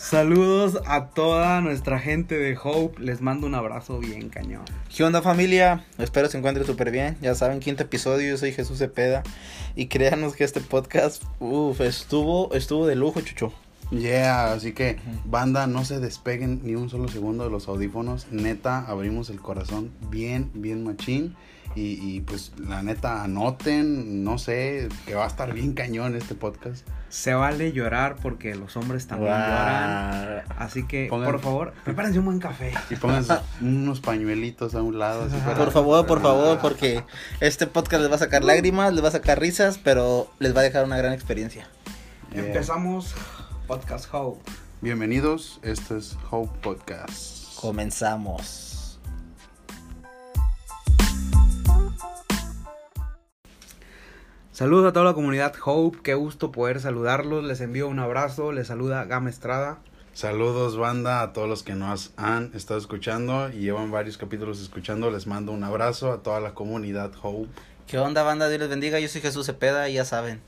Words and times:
Saludos 0.00 0.78
a 0.86 1.08
toda 1.08 1.60
nuestra 1.60 1.98
gente 1.98 2.38
de 2.38 2.56
Hope. 2.60 3.02
Les 3.02 3.20
mando 3.20 3.46
un 3.46 3.54
abrazo 3.54 3.98
bien 3.98 4.30
cañón. 4.30 4.64
¿Qué 4.88 5.04
onda 5.04 5.20
familia? 5.20 5.84
Espero 5.98 6.26
se 6.30 6.38
encuentre 6.38 6.64
súper 6.64 6.90
bien. 6.90 7.18
Ya 7.20 7.34
saben, 7.34 7.60
quinto 7.60 7.82
episodio, 7.82 8.30
yo 8.30 8.38
soy 8.38 8.52
Jesús 8.52 8.78
Cepeda. 8.78 9.22
Y 9.76 9.88
créanos 9.88 10.34
que 10.34 10.44
este 10.44 10.62
podcast, 10.62 11.22
uff, 11.38 11.82
estuvo, 11.82 12.54
estuvo 12.54 12.86
de 12.86 12.96
lujo, 12.96 13.20
chucho. 13.20 13.52
Yeah, 13.90 14.52
así 14.52 14.72
que 14.72 14.98
banda, 15.24 15.66
no 15.66 15.84
se 15.84 15.98
despeguen 15.98 16.60
ni 16.62 16.74
un 16.74 16.88
solo 16.88 17.08
segundo 17.08 17.44
de 17.44 17.50
los 17.50 17.68
audífonos. 17.68 18.28
Neta, 18.30 18.86
abrimos 18.86 19.30
el 19.30 19.40
corazón 19.40 19.90
bien, 20.10 20.50
bien 20.54 20.84
machín. 20.84 21.36
Y, 21.76 22.00
y, 22.02 22.20
pues 22.22 22.52
la 22.58 22.82
neta, 22.82 23.22
anoten, 23.22 24.24
no 24.24 24.38
sé, 24.38 24.88
que 25.06 25.14
va 25.14 25.22
a 25.22 25.28
estar 25.28 25.52
bien 25.52 25.74
cañón 25.74 26.16
este 26.16 26.34
podcast. 26.34 26.84
Se 27.10 27.32
vale 27.32 27.70
llorar 27.70 28.16
porque 28.20 28.56
los 28.56 28.76
hombres 28.76 29.06
también 29.06 29.32
wow. 29.32 29.40
lloran. 29.40 30.42
Así 30.58 30.84
que, 30.84 31.06
Pongan, 31.08 31.30
por 31.30 31.40
favor, 31.40 31.72
prepárense 31.84 32.18
un 32.18 32.24
buen 32.24 32.40
café. 32.40 32.72
Y 32.90 32.96
pónganse 32.96 33.34
unos 33.60 34.00
pañuelitos 34.00 34.74
a 34.74 34.82
un 34.82 34.98
lado. 34.98 35.26
Así 35.26 35.36
para, 35.44 35.56
por 35.56 35.70
favor, 35.70 36.06
por 36.06 36.20
favor, 36.20 36.58
porque 36.58 37.04
este 37.38 37.68
podcast 37.68 38.02
les 38.02 38.10
va 38.10 38.16
a 38.16 38.20
sacar 38.20 38.42
lágrimas, 38.42 38.92
les 38.92 39.04
va 39.04 39.08
a 39.08 39.12
sacar 39.12 39.38
risas, 39.38 39.78
pero 39.78 40.28
les 40.40 40.56
va 40.56 40.60
a 40.60 40.64
dejar 40.64 40.84
una 40.84 40.96
gran 40.96 41.12
experiencia. 41.12 41.68
Yeah. 42.32 42.46
Empezamos 42.46 43.14
Podcast 43.70 44.12
Hope. 44.12 44.50
Bienvenidos, 44.80 45.60
esto 45.62 45.96
es 45.96 46.18
Hope 46.28 46.58
Podcast. 46.60 47.54
Comenzamos. 47.54 48.98
Saludos 54.50 54.88
a 54.88 54.92
toda 54.92 55.04
la 55.04 55.14
comunidad 55.14 55.54
Hope, 55.64 56.00
qué 56.02 56.14
gusto 56.14 56.50
poder 56.50 56.80
saludarlos, 56.80 57.44
les 57.44 57.60
envío 57.60 57.86
un 57.86 58.00
abrazo, 58.00 58.50
les 58.50 58.66
saluda 58.66 59.04
Gama 59.04 59.30
Estrada. 59.30 59.78
Saludos 60.14 60.76
banda 60.76 61.22
a 61.22 61.32
todos 61.32 61.48
los 61.48 61.62
que 61.62 61.76
nos 61.76 62.12
han 62.16 62.50
estado 62.54 62.80
escuchando 62.80 63.50
y 63.50 63.60
llevan 63.60 63.92
varios 63.92 64.18
capítulos 64.18 64.60
escuchando, 64.60 65.12
les 65.12 65.28
mando 65.28 65.52
un 65.52 65.62
abrazo 65.62 66.10
a 66.10 66.24
toda 66.24 66.40
la 66.40 66.54
comunidad 66.54 67.12
Hope. 67.22 67.48
¿Qué 67.86 67.98
onda 67.98 68.24
banda? 68.24 68.48
Dios 68.48 68.58
les 68.58 68.68
bendiga, 68.68 68.98
yo 68.98 69.06
soy 69.06 69.20
Jesús 69.20 69.46
Cepeda 69.46 69.88
y 69.88 69.94
ya 69.94 70.04
saben, 70.04 70.40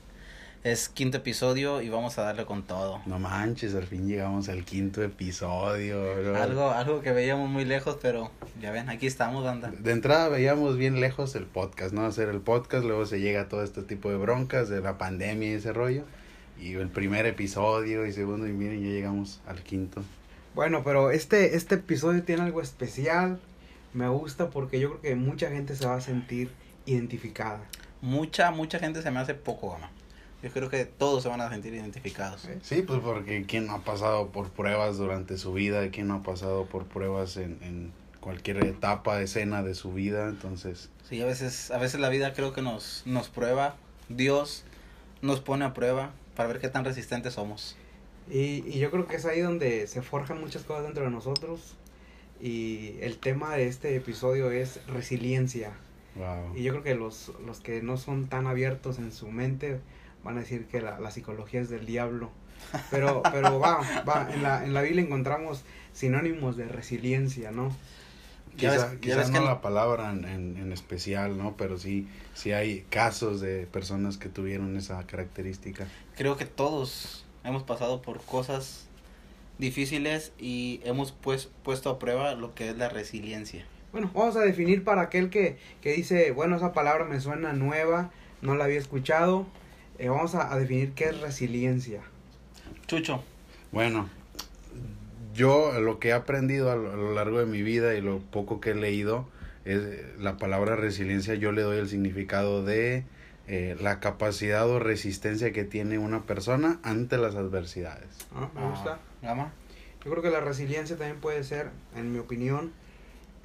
es 0.63 0.87
quinto 0.87 1.17
episodio 1.17 1.81
y 1.81 1.89
vamos 1.89 2.17
a 2.17 2.23
darle 2.23 2.45
con 2.45 2.63
todo. 2.63 3.01
No 3.05 3.19
manches, 3.19 3.75
al 3.75 3.85
fin 3.85 4.07
llegamos 4.07 4.47
al 4.47 4.63
quinto 4.63 5.03
episodio, 5.03 6.15
bro. 6.15 6.41
Algo, 6.41 6.71
algo 6.71 7.01
que 7.01 7.11
veíamos 7.11 7.49
muy 7.49 7.65
lejos, 7.65 7.97
pero 8.01 8.31
ya 8.61 8.71
ven, 8.71 8.89
aquí 8.89 9.05
estamos, 9.05 9.43
banda. 9.43 9.73
De 9.77 9.91
entrada 9.91 10.29
veíamos 10.29 10.77
bien 10.77 11.01
lejos 11.01 11.35
el 11.35 11.45
podcast, 11.45 11.93
¿no? 11.93 12.05
Hacer 12.05 12.29
el 12.29 12.39
podcast, 12.39 12.85
luego 12.85 13.05
se 13.05 13.19
llega 13.19 13.41
a 13.41 13.49
todo 13.49 13.63
este 13.63 13.81
tipo 13.81 14.09
de 14.09 14.15
broncas 14.15 14.69
de 14.69 14.79
la 14.79 14.97
pandemia 14.97 15.49
y 15.49 15.53
ese 15.55 15.73
rollo. 15.73 16.05
Y 16.57 16.75
el 16.75 16.87
primer 16.87 17.25
episodio 17.25 18.05
y 18.05 18.13
segundo, 18.13 18.47
y 18.47 18.53
miren, 18.53 18.81
ya 18.81 18.89
llegamos 18.89 19.41
al 19.45 19.63
quinto. 19.63 20.01
Bueno, 20.55 20.81
pero 20.85 21.11
este, 21.11 21.57
este 21.57 21.75
episodio 21.75 22.23
tiene 22.23 22.43
algo 22.43 22.61
especial. 22.61 23.37
Me 23.91 24.07
gusta 24.07 24.49
porque 24.49 24.79
yo 24.79 24.91
creo 24.91 25.01
que 25.01 25.15
mucha 25.15 25.49
gente 25.49 25.75
se 25.75 25.85
va 25.85 25.95
a 25.95 26.01
sentir 26.01 26.51
identificada. 26.85 27.59
Mucha, 28.01 28.51
mucha 28.51 28.79
gente 28.79 29.01
se 29.01 29.11
me 29.11 29.19
hace 29.19 29.33
poco, 29.33 29.71
gama. 29.71 29.89
Yo 30.43 30.51
creo 30.51 30.69
que 30.69 30.83
todos 30.83 31.23
se 31.23 31.29
van 31.29 31.39
a 31.39 31.49
sentir 31.49 31.73
identificados. 31.73 32.47
Sí, 32.61 32.81
pues 32.81 32.99
porque 32.99 33.45
quién 33.45 33.65
no 33.65 33.75
ha 33.75 33.83
pasado 33.83 34.27
por 34.27 34.49
pruebas 34.49 34.97
durante 34.97 35.37
su 35.37 35.53
vida, 35.53 35.89
quién 35.89 36.09
no 36.09 36.15
ha 36.15 36.23
pasado 36.23 36.65
por 36.65 36.85
pruebas 36.85 37.37
en, 37.37 37.57
en 37.61 37.93
cualquier 38.19 38.65
etapa, 38.65 39.21
escena 39.21 39.63
de 39.63 39.73
su 39.73 39.93
vida, 39.93 40.27
entonces... 40.27 40.89
Sí, 41.07 41.21
a 41.21 41.25
veces, 41.25 41.71
a 41.71 41.77
veces 41.77 42.01
la 42.01 42.09
vida 42.09 42.33
creo 42.33 42.51
que 42.51 42.61
nos, 42.61 43.03
nos 43.05 43.29
prueba, 43.29 43.77
Dios 44.09 44.65
nos 45.21 45.39
pone 45.39 45.63
a 45.63 45.73
prueba 45.73 46.11
para 46.35 46.49
ver 46.49 46.59
qué 46.59 46.67
tan 46.67 46.83
resistentes 46.83 47.33
somos. 47.33 47.77
Y, 48.29 48.65
y 48.67 48.79
yo 48.79 48.91
creo 48.91 49.07
que 49.07 49.15
es 49.15 49.25
ahí 49.25 49.39
donde 49.39 49.87
se 49.87 50.01
forjan 50.01 50.41
muchas 50.41 50.63
cosas 50.63 50.83
dentro 50.83 51.05
de 51.05 51.09
nosotros. 51.09 51.75
Y 52.41 52.97
el 52.99 53.17
tema 53.17 53.55
de 53.55 53.67
este 53.67 53.95
episodio 53.95 54.51
es 54.51 54.85
resiliencia. 54.87 55.71
Wow. 56.15 56.57
Y 56.57 56.63
yo 56.63 56.73
creo 56.73 56.83
que 56.83 56.95
los, 56.95 57.31
los 57.45 57.61
que 57.61 57.81
no 57.81 57.95
son 57.95 58.27
tan 58.27 58.47
abiertos 58.47 58.99
en 58.99 59.13
su 59.13 59.29
mente 59.29 59.79
van 60.23 60.37
a 60.37 60.41
decir 60.41 60.65
que 60.65 60.81
la, 60.81 60.99
la 60.99 61.11
psicología 61.11 61.61
es 61.61 61.69
del 61.69 61.85
diablo. 61.85 62.31
Pero, 62.91 63.21
pero 63.31 63.59
va, 63.59 63.81
va, 64.07 64.33
en 64.33 64.41
la, 64.41 64.63
en 64.63 64.73
la 64.73 64.81
Biblia 64.81 65.03
encontramos 65.03 65.63
sinónimos 65.91 66.55
de 66.55 66.67
resiliencia, 66.67 67.51
¿no? 67.51 67.75
Quizá, 68.55 68.87
ves, 68.87 68.99
quizás 68.99 69.31
no 69.31 69.39
que... 69.39 69.45
la 69.45 69.61
palabra 69.61 70.11
en, 70.11 70.25
en, 70.25 70.57
en, 70.57 70.71
especial, 70.71 71.37
¿no? 71.37 71.55
Pero 71.57 71.77
sí, 71.77 72.07
sí 72.33 72.51
hay 72.51 72.85
casos 72.89 73.41
de 73.41 73.65
personas 73.65 74.17
que 74.17 74.29
tuvieron 74.29 74.77
esa 74.77 75.05
característica. 75.05 75.87
Creo 76.15 76.37
que 76.37 76.45
todos 76.45 77.25
hemos 77.43 77.63
pasado 77.63 78.01
por 78.01 78.21
cosas 78.21 78.87
difíciles 79.57 80.31
y 80.39 80.81
hemos 80.83 81.11
pues, 81.11 81.49
puesto 81.63 81.89
a 81.89 81.99
prueba 81.99 82.35
lo 82.35 82.53
que 82.53 82.69
es 82.69 82.77
la 82.77 82.89
resiliencia. 82.89 83.65
Bueno, 83.91 84.09
vamos 84.13 84.35
a 84.35 84.41
definir 84.41 84.83
para 84.83 85.01
aquel 85.01 85.29
que, 85.29 85.57
que 85.81 85.93
dice, 85.93 86.31
bueno, 86.31 86.55
esa 86.55 86.73
palabra 86.73 87.05
me 87.05 87.19
suena 87.19 87.53
nueva, 87.53 88.11
no 88.41 88.55
la 88.55 88.65
había 88.65 88.79
escuchado, 88.79 89.45
eh, 90.03 90.09
vamos 90.09 90.35
a, 90.35 90.53
a, 90.53 90.59
definir 90.59 90.91
qué 90.93 91.05
es 91.05 91.21
resiliencia. 91.21 92.01
Chucho. 92.87 93.23
Bueno, 93.71 94.09
yo 95.33 95.79
lo 95.79 95.99
que 95.99 96.09
he 96.09 96.13
aprendido 96.13 96.71
a 96.71 96.75
lo, 96.75 96.91
a 96.91 96.95
lo, 96.95 97.13
largo 97.13 97.39
de 97.39 97.45
mi 97.45 97.61
vida 97.61 97.95
y 97.95 98.01
lo 98.01 98.19
poco 98.19 98.59
que 98.59 98.71
he 98.71 98.75
leído, 98.75 99.27
es 99.65 99.81
la 100.19 100.37
palabra 100.37 100.75
resiliencia 100.75 101.35
yo 101.35 101.53
le 101.53 101.61
doy 101.61 101.77
el 101.77 101.87
significado 101.87 102.65
de 102.65 103.05
eh, 103.47 103.77
la 103.79 103.99
capacidad 103.99 104.69
o 104.69 104.79
resistencia 104.79 105.51
que 105.51 105.63
tiene 105.63 105.97
una 105.97 106.23
persona 106.23 106.79
ante 106.83 107.17
las 107.17 107.35
adversidades. 107.35 108.07
Ah, 108.35 108.49
me 108.55 108.69
gusta. 108.69 108.99
Ah, 109.21 109.27
¿Gama? 109.27 109.53
Yo 110.03 110.11
creo 110.11 110.21
que 110.21 110.29
la 110.29 110.41
resiliencia 110.41 110.97
también 110.97 111.21
puede 111.21 111.43
ser, 111.43 111.69
en 111.95 112.11
mi 112.11 112.19
opinión, 112.19 112.73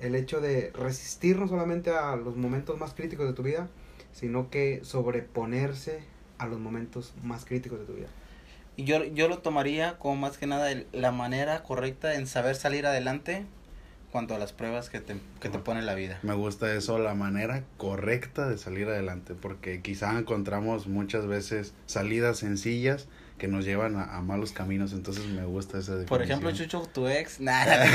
el 0.01 0.17
hecho 0.17 0.41
de 0.41 0.73
resistir 0.73 1.39
no 1.39 1.47
solamente 1.47 1.91
a 1.91 2.17
los 2.17 2.37
momentos 2.37 2.79
más 2.79 2.95
críticos 2.95 3.27
de 3.27 3.33
tu 3.33 3.45
vida, 3.45 3.69
sino 4.13 4.51
que 4.51 4.81
sobreponerse 4.83 6.01
a 6.39 6.47
los 6.47 6.59
momentos 6.59 7.15
más 7.23 7.45
críticos 7.45 7.81
de 7.81 7.87
tu 7.87 7.95
vida. 7.95 8.09
Y 8.77 8.85
yo, 8.85 9.05
yo 9.05 9.29
lo 9.29 9.39
tomaría 9.39 9.99
como 9.99 10.17
más 10.17 10.39
que 10.39 10.47
nada 10.47 10.71
el, 10.71 10.87
la 10.93 11.11
manera 11.11 11.63
correcta 11.63 12.15
en 12.15 12.27
saber 12.27 12.55
salir 12.55 12.87
adelante 12.87 13.45
cuanto 14.13 14.35
a 14.35 14.39
las 14.39 14.53
pruebas 14.53 14.89
que 14.89 15.01
te, 15.01 15.17
que 15.41 15.49
te 15.49 15.59
pone 15.59 15.83
la 15.83 15.95
vida. 15.95 16.19
Me 16.23 16.35
gusta 16.35 16.73
eso, 16.73 16.99
la 16.99 17.15
manera 17.15 17.65
correcta 17.77 18.49
de 18.49 18.57
salir 18.57 18.89
adelante, 18.89 19.35
porque 19.35 19.83
quizá 19.83 20.19
encontramos 20.19 20.87
muchas 20.87 21.27
veces 21.27 21.75
salidas 21.87 22.39
sencillas 22.39 23.09
que 23.39 23.47
nos 23.47 23.65
llevan 23.65 23.97
a, 23.97 24.17
a, 24.17 24.21
malos 24.21 24.53
caminos, 24.53 24.93
entonces 24.93 25.25
me 25.27 25.45
gusta 25.45 25.79
esa 25.79 25.93
definición. 25.93 26.09
Por 26.09 26.23
ejemplo, 26.23 26.53
Chucho, 26.53 26.83
tu 26.93 27.07
ex, 27.07 27.41
nada. 27.41 27.87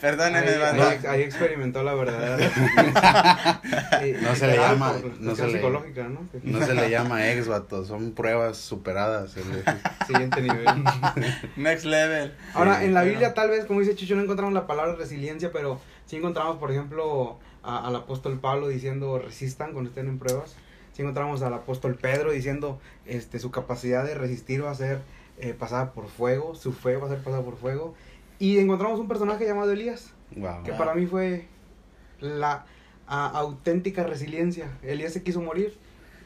Perdóneme, 0.00 0.48
ahí, 0.48 0.80
ahí, 0.80 1.06
ahí, 1.06 1.22
experimentó 1.22 1.82
la 1.82 1.94
verdad. 1.94 2.38
no 4.22 4.34
se 4.34 4.46
le 4.46 4.56
llama, 4.56 4.94
no 5.20 5.36
se 5.36 5.46
le, 5.46 5.52
psicológica, 5.52 6.08
¿no? 6.08 6.26
no 6.42 6.66
se 6.66 6.74
le 6.74 6.90
llama 6.90 7.30
ex, 7.30 7.46
vato, 7.46 7.84
son 7.84 8.12
pruebas 8.12 8.56
superadas. 8.56 9.36
Siguiente 10.06 10.40
nivel. 10.40 10.66
Next 11.56 11.84
level. 11.84 12.34
Ahora, 12.54 12.82
en 12.82 12.94
la 12.94 13.02
Biblia 13.02 13.34
tal 13.34 13.50
vez, 13.50 13.66
como 13.66 13.80
dice 13.80 13.94
Chucho, 13.94 14.16
no 14.16 14.22
encontramos 14.22 14.54
la 14.54 14.66
palabra 14.66 14.94
resiliencia, 14.94 15.52
pero 15.52 15.80
sí 16.06 16.16
encontramos, 16.16 16.56
por 16.56 16.72
ejemplo, 16.72 17.38
a, 17.62 17.86
al 17.86 17.94
apóstol 17.94 18.40
Pablo 18.40 18.68
diciendo 18.68 19.18
resistan 19.18 19.72
cuando 19.72 19.90
estén 19.90 20.08
en 20.08 20.18
pruebas 20.18 20.56
si 20.96 21.02
encontramos 21.02 21.42
al 21.42 21.52
apóstol 21.52 21.96
Pedro 21.96 22.32
diciendo 22.32 22.80
este 23.04 23.38
su 23.38 23.50
capacidad 23.50 24.02
de 24.02 24.14
resistir 24.14 24.64
va 24.64 24.70
a 24.70 24.74
ser 24.74 25.02
eh, 25.36 25.52
pasada 25.52 25.92
por 25.92 26.08
fuego, 26.08 26.54
su 26.54 26.72
fe 26.72 26.96
va 26.96 27.04
a 27.04 27.10
ser 27.10 27.18
pasada 27.18 27.42
por 27.42 27.58
fuego. 27.58 27.94
Y 28.38 28.56
encontramos 28.56 28.98
un 28.98 29.06
personaje 29.06 29.44
llamado 29.44 29.70
Elías, 29.72 30.14
wow. 30.34 30.62
que 30.62 30.72
para 30.72 30.94
mí 30.94 31.04
fue 31.04 31.48
la 32.18 32.64
a, 33.06 33.26
auténtica 33.28 34.04
resiliencia. 34.04 34.70
Elías 34.82 35.12
se 35.12 35.22
quiso 35.22 35.42
morir 35.42 35.76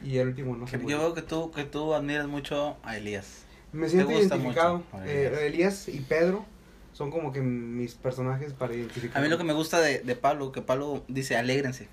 y 0.01 0.19
el 0.19 0.29
último 0.29 0.55
no 0.55 0.65
se 0.67 0.79
Yo 0.79 0.99
veo 0.99 1.13
que 1.13 1.21
tú, 1.21 1.51
que 1.51 1.65
tú 1.65 1.93
admiras 1.93 2.27
mucho 2.27 2.77
a 2.81 2.95
Elías. 2.95 3.43
Me 3.73 3.89
siento 3.89 4.13
identificado. 4.13 4.83
Elías? 5.03 5.09
Eh, 5.09 5.47
Elías 5.47 5.87
y 5.89 5.99
Pedro 5.99 6.45
son 6.93 7.11
como 7.11 7.33
que 7.33 7.41
mis 7.41 7.95
personajes 7.95 8.53
para 8.53 8.73
identificar. 8.73 9.17
A 9.17 9.21
mí 9.21 9.27
lo 9.29 9.37
que 9.37 9.43
me 9.43 9.53
gusta 9.53 9.81
de, 9.81 9.99
de 9.99 10.15
Pablo, 10.15 10.53
que 10.53 10.61
Pablo 10.61 11.03
dice, 11.09 11.35
alégrense. 11.35 11.89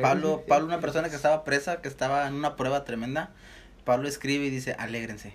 Pablo, 0.00 0.44
Pablo, 0.46 0.66
una 0.66 0.80
persona 0.80 1.08
que 1.08 1.16
estaba 1.16 1.44
presa, 1.44 1.80
que 1.80 1.88
estaba 1.88 2.26
en 2.26 2.34
una 2.34 2.56
prueba 2.56 2.84
tremenda, 2.84 3.30
Pablo 3.84 4.08
escribe 4.08 4.46
y 4.46 4.50
dice, 4.50 4.74
alégrense. 4.78 5.34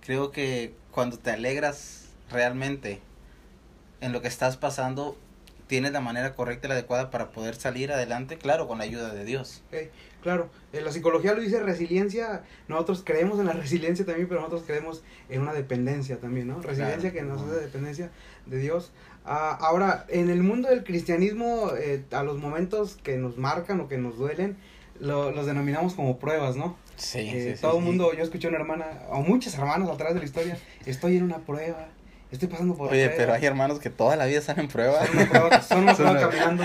Creo 0.00 0.30
que 0.30 0.74
cuando 0.90 1.18
te 1.18 1.30
alegras 1.30 2.06
realmente 2.30 3.00
en 4.00 4.12
lo 4.12 4.22
que 4.22 4.28
estás 4.28 4.56
pasando, 4.56 5.18
tienes 5.70 5.92
la 5.92 6.00
manera 6.00 6.34
correcta 6.34 6.66
y 6.66 6.68
la 6.70 6.74
adecuada 6.74 7.10
para 7.12 7.30
poder 7.30 7.54
salir 7.54 7.92
adelante, 7.92 8.38
claro, 8.38 8.66
con 8.66 8.78
la 8.78 8.84
ayuda 8.84 9.14
de 9.14 9.24
Dios. 9.24 9.62
Okay, 9.68 9.90
claro, 10.20 10.50
en 10.72 10.84
la 10.84 10.90
psicología 10.90 11.32
lo 11.32 11.40
dice 11.40 11.60
resiliencia, 11.60 12.42
nosotros 12.66 13.02
creemos 13.06 13.38
en 13.38 13.46
la 13.46 13.52
resiliencia 13.64 14.04
también, 14.04 14.26
pero 14.26 14.40
nosotros 14.40 14.64
creemos 14.66 15.04
en 15.28 15.42
una 15.42 15.52
dependencia 15.52 16.18
también, 16.18 16.48
¿no? 16.48 16.60
Resiliencia 16.60 17.12
claro. 17.12 17.14
que 17.14 17.32
nos 17.32 17.42
hace 17.42 17.60
dependencia 17.60 18.10
de 18.46 18.58
Dios. 18.58 18.90
Uh, 19.24 19.28
ahora, 19.60 20.06
en 20.08 20.28
el 20.28 20.42
mundo 20.42 20.68
del 20.68 20.82
cristianismo, 20.82 21.70
eh, 21.78 22.02
a 22.10 22.24
los 22.24 22.38
momentos 22.38 22.98
que 23.04 23.16
nos 23.16 23.38
marcan 23.38 23.78
o 23.78 23.86
que 23.86 23.96
nos 23.96 24.18
duelen, 24.18 24.56
lo, 24.98 25.30
los 25.30 25.46
denominamos 25.46 25.94
como 25.94 26.18
pruebas, 26.18 26.56
¿no? 26.56 26.76
Sí, 26.96 27.20
Eh, 27.20 27.54
sí, 27.54 27.62
todo 27.62 27.72
sí, 27.72 27.78
el 27.78 27.84
sí. 27.84 27.88
mundo, 27.88 28.12
yo 28.12 28.24
escuché 28.24 28.48
a 28.48 28.50
una 28.50 28.58
hermana, 28.58 28.86
o 29.10 29.22
muchas 29.22 29.54
hermanas 29.54 29.88
a 29.88 29.96
través 29.96 30.14
de 30.14 30.20
la 30.20 30.26
historia, 30.26 30.58
estoy 30.84 31.16
en 31.16 31.22
una 31.22 31.38
prueba, 31.38 31.86
estoy 32.32 32.48
pasando 32.48 32.74
por 32.76 32.90
Oye, 32.92 33.08
pero 33.10 33.32
hay 33.32 33.44
hermanos 33.44 33.78
que 33.80 33.90
toda 33.90 34.16
la 34.16 34.26
vida 34.26 34.38
están 34.38 34.58
en 34.60 34.68
prueba. 34.68 35.04
Son 35.06 35.28
prueba, 35.28 35.62
son 35.62 35.82
una 35.84 35.94
prueba 35.94 36.18
caminando. 36.20 36.64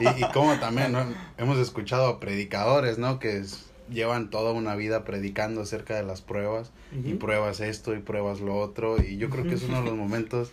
Y, 0.00 0.22
y 0.24 0.28
como 0.32 0.54
también, 0.58 0.92
¿no? 0.92 1.04
Hemos 1.38 1.58
escuchado 1.58 2.06
a 2.08 2.20
predicadores, 2.20 2.98
¿no? 2.98 3.18
Que 3.18 3.38
es- 3.38 3.64
llevan 3.90 4.28
toda 4.28 4.52
una 4.52 4.74
vida 4.74 5.02
predicando 5.04 5.62
acerca 5.62 5.94
de 5.96 6.02
las 6.02 6.20
pruebas. 6.20 6.70
Y 7.04 7.14
pruebas 7.14 7.60
esto 7.60 7.94
y 7.94 8.00
pruebas 8.00 8.40
lo 8.40 8.56
otro. 8.58 9.02
Y 9.02 9.16
yo 9.16 9.30
creo 9.30 9.44
que 9.44 9.54
es 9.54 9.62
uno 9.62 9.78
de 9.80 9.84
los 9.86 9.94
momentos 9.96 10.50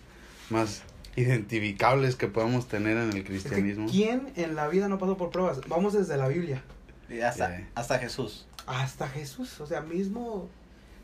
más 0.50 0.84
identificables 1.18 2.16
que 2.16 2.28
podemos 2.28 2.68
tener 2.68 2.98
en 2.98 3.10
el 3.10 3.10
Es 3.10 3.13
que, 3.16 3.24
cristianismo. 3.24 3.88
¿Quién 3.90 4.31
en 4.36 4.56
la 4.56 4.68
vida 4.68 4.88
no 4.88 4.98
pasó 4.98 5.18
por 5.18 5.31
pruebas? 5.31 5.60
Vamos 5.68 5.94
desde 5.94 6.18
la 6.18 6.28
Biblia 6.28 6.62
Y 7.10 7.19
hasta, 7.22 7.62
hasta 7.75 8.00
Jesús. 8.00 8.48
hasta 8.68 9.07
Jesús, 9.10 9.60
o 9.60 9.68
sea, 9.68 9.81
mismo 9.81 10.48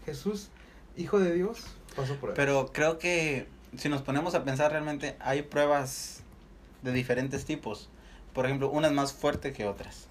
Jesús, 0.06 0.50
hijo 0.98 1.20
de 1.20 1.34
Dios, 1.36 1.66
pasó 1.96 2.16
por 2.16 2.34
Pero 2.34 2.72
creo 2.74 2.98
que 2.98 3.48
si 3.78 3.90
nos 3.90 4.02
ponemos 4.02 4.36
a 4.36 4.44
pensar 4.44 4.72
realmente, 4.72 5.16
hay 5.20 5.44
pruebas 5.44 6.22
de 6.82 6.92
diferentes 6.92 7.46
tipos. 7.46 7.90
Por 8.34 8.46
ejemplo, 8.46 8.70
unas 8.70 8.92
más 8.92 9.14
fuertes 9.14 9.56
que 9.56 9.66
otras. 9.66 10.08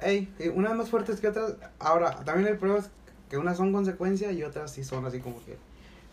Ey, 0.00 0.32
eh, 0.38 0.50
unas 0.50 0.74
más 0.74 0.90
fuertes 0.90 1.20
que 1.20 1.28
otras. 1.28 1.54
Ahora, 1.78 2.24
también 2.24 2.48
hay 2.48 2.58
pruebas 2.58 2.90
que 3.30 3.38
unas 3.38 3.56
son 3.56 3.72
consecuencia 3.72 4.30
y 4.32 4.42
otras 4.42 4.72
sí 4.72 4.84
son 4.84 5.04
así 5.06 5.20
como 5.20 5.44
que. 5.44 5.56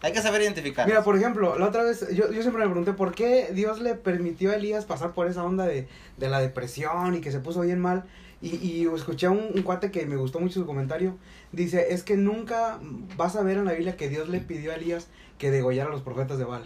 Hay 0.03 0.11
que 0.11 0.21
saber 0.21 0.41
identificar. 0.41 0.85
Mira, 0.85 1.01
por 1.01 1.15
ejemplo, 1.15 1.57
la 1.57 1.65
otra 1.67 1.81
vez, 1.81 2.05
yo, 2.09 2.29
yo 2.29 2.41
siempre 2.41 2.63
me 2.63 2.65
pregunté 2.65 2.91
por 2.91 3.15
qué 3.15 3.51
Dios 3.53 3.79
le 3.79 3.95
permitió 3.95 4.51
a 4.51 4.55
Elías 4.55 4.83
pasar 4.83 5.13
por 5.13 5.27
esa 5.27 5.45
onda 5.45 5.65
de, 5.65 5.87
de 6.17 6.29
la 6.29 6.41
depresión 6.41 7.15
y 7.15 7.21
que 7.21 7.31
se 7.31 7.39
puso 7.39 7.61
bien 7.61 7.79
mal. 7.79 8.03
Y, 8.41 8.55
y 8.57 8.85
escuché 8.93 9.27
a 9.27 9.31
un, 9.31 9.51
un 9.55 9.61
cuate 9.63 9.91
que 9.91 10.05
me 10.05 10.17
gustó 10.17 10.41
mucho 10.41 10.59
su 10.59 10.65
comentario. 10.65 11.15
Dice, 11.53 11.93
es 11.93 12.03
que 12.03 12.17
nunca 12.17 12.79
vas 13.15 13.37
a 13.37 13.43
ver 13.43 13.57
en 13.57 13.63
la 13.63 13.71
Biblia 13.71 13.95
que 13.95 14.09
Dios 14.09 14.27
le 14.27 14.41
pidió 14.41 14.73
a 14.73 14.75
Elías 14.75 15.07
que 15.37 15.51
degollara 15.51 15.89
a 15.89 15.93
los 15.93 16.01
profetas 16.01 16.37
de 16.37 16.43
Baal. 16.43 16.65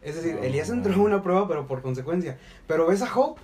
Es 0.00 0.14
decir, 0.14 0.36
No. 0.36 0.42
Elías 0.42 0.70
entró 0.70 0.92
en 0.92 1.00
una 1.00 1.20
prueba, 1.20 1.48
pero 1.48 1.66
por 1.66 1.82
consecuencia. 1.82 2.38
Pero 2.68 2.86
ves 2.86 3.02
a 3.02 3.08
Job. 3.08 3.38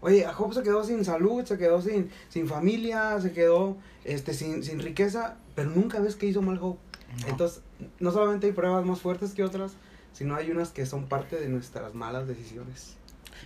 Oye, 0.00 0.24
a 0.24 0.32
Job 0.32 0.54
se 0.54 0.62
quedó 0.62 0.84
sin 0.84 1.04
salud, 1.04 1.44
se 1.44 1.58
quedó 1.58 1.82
sin, 1.82 2.10
sin 2.30 2.48
familia, 2.48 3.20
se 3.20 3.32
quedó 3.32 3.76
este, 4.04 4.32
sin, 4.32 4.62
sin 4.64 4.78
riqueza, 4.80 5.36
pero 5.54 5.68
nunca 5.68 6.00
ves 6.00 6.16
que 6.16 6.24
hizo 6.24 6.40
mal 6.40 6.56
Job. 6.56 6.78
No. 7.20 7.28
Entonces, 7.28 7.62
no 8.00 8.10
solamente 8.12 8.46
hay 8.46 8.52
pruebas 8.52 8.84
más 8.84 9.00
fuertes 9.00 9.34
que 9.34 9.44
otras, 9.44 9.72
sino 10.12 10.34
hay 10.34 10.50
unas 10.50 10.70
que 10.70 10.86
son 10.86 11.06
parte 11.06 11.36
de 11.38 11.48
nuestras 11.48 11.94
malas 11.94 12.26
decisiones. 12.26 12.96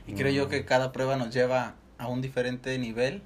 Y 0.06 0.14
creo 0.14 0.32
yo 0.32 0.49
que 0.49 0.64
cada 0.64 0.93
prueba 0.93 1.17
nos 1.17 1.32
lleva 1.34 1.75
a 1.99 2.08
un 2.08 2.23
diferente 2.23 2.76
nivel. 2.79 3.23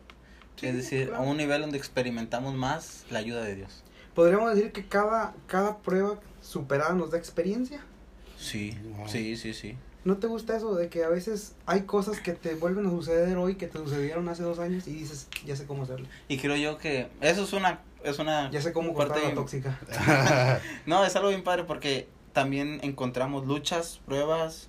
Sí, 0.57 0.67
es 0.69 0.75
decir, 0.75 1.09
claro. 1.09 1.23
a 1.23 1.27
un 1.27 1.37
nivel 1.37 1.61
donde 1.61 1.77
experimentamos 1.79 2.55
más 2.55 3.05
la 3.11 3.19
ayuda 3.19 3.43
de 3.43 3.57
Dios. 3.57 3.85
Podríamos 4.15 4.55
decir 4.55 4.73
que 4.73 4.87
cada, 4.87 5.35
cada 5.47 5.79
prueba 5.79 6.19
superada 6.41 6.95
nos 6.95 7.11
da 7.11 7.19
experiencia. 7.19 7.81
Sí, 8.39 8.77
Wow. 8.97 9.09
sí, 9.09 9.37
sí, 9.37 9.53
sí. 9.55 9.77
¿No 10.05 10.19
te 10.19 10.29
gusta 10.29 10.57
eso 10.57 10.75
de 10.77 10.89
que 10.89 11.05
a 11.05 11.09
veces 11.09 11.55
hay 11.67 11.83
cosas 11.83 12.21
que 12.21 12.33
te 12.33 12.55
vuelven 12.55 12.87
a 12.87 12.91
suceder 12.91 13.37
hoy 13.39 13.57
que 13.57 13.67
te 13.67 13.79
sucedieron 13.79 14.29
hace 14.29 14.45
dos 14.45 14.59
años 14.61 14.87
y 14.87 14.93
dices, 14.93 15.27
ya 15.45 15.57
sé 15.57 15.67
cómo 15.67 15.83
hacerlo? 15.83 16.07
Y 16.29 16.39
creo 16.39 16.55
yo 16.57 16.79
que 16.79 17.09
eso 17.21 17.43
es 17.43 17.53
una, 17.53 17.81
es 18.05 18.19
una 18.19 18.51
Ya 18.51 18.61
sé 18.61 18.73
cómo 18.73 18.95
cortar 18.95 19.15
Parte- 19.17 19.29
la 19.31 19.35
tóxica. 19.35 19.79
No, 20.87 21.05
es 21.05 21.17
algo 21.17 21.29
bien 21.31 21.43
padre 21.45 21.65
porque 21.65 22.09
también 22.33 22.81
encontramos 22.83 23.47
luchas, 23.47 24.01
pruebas 24.07 24.69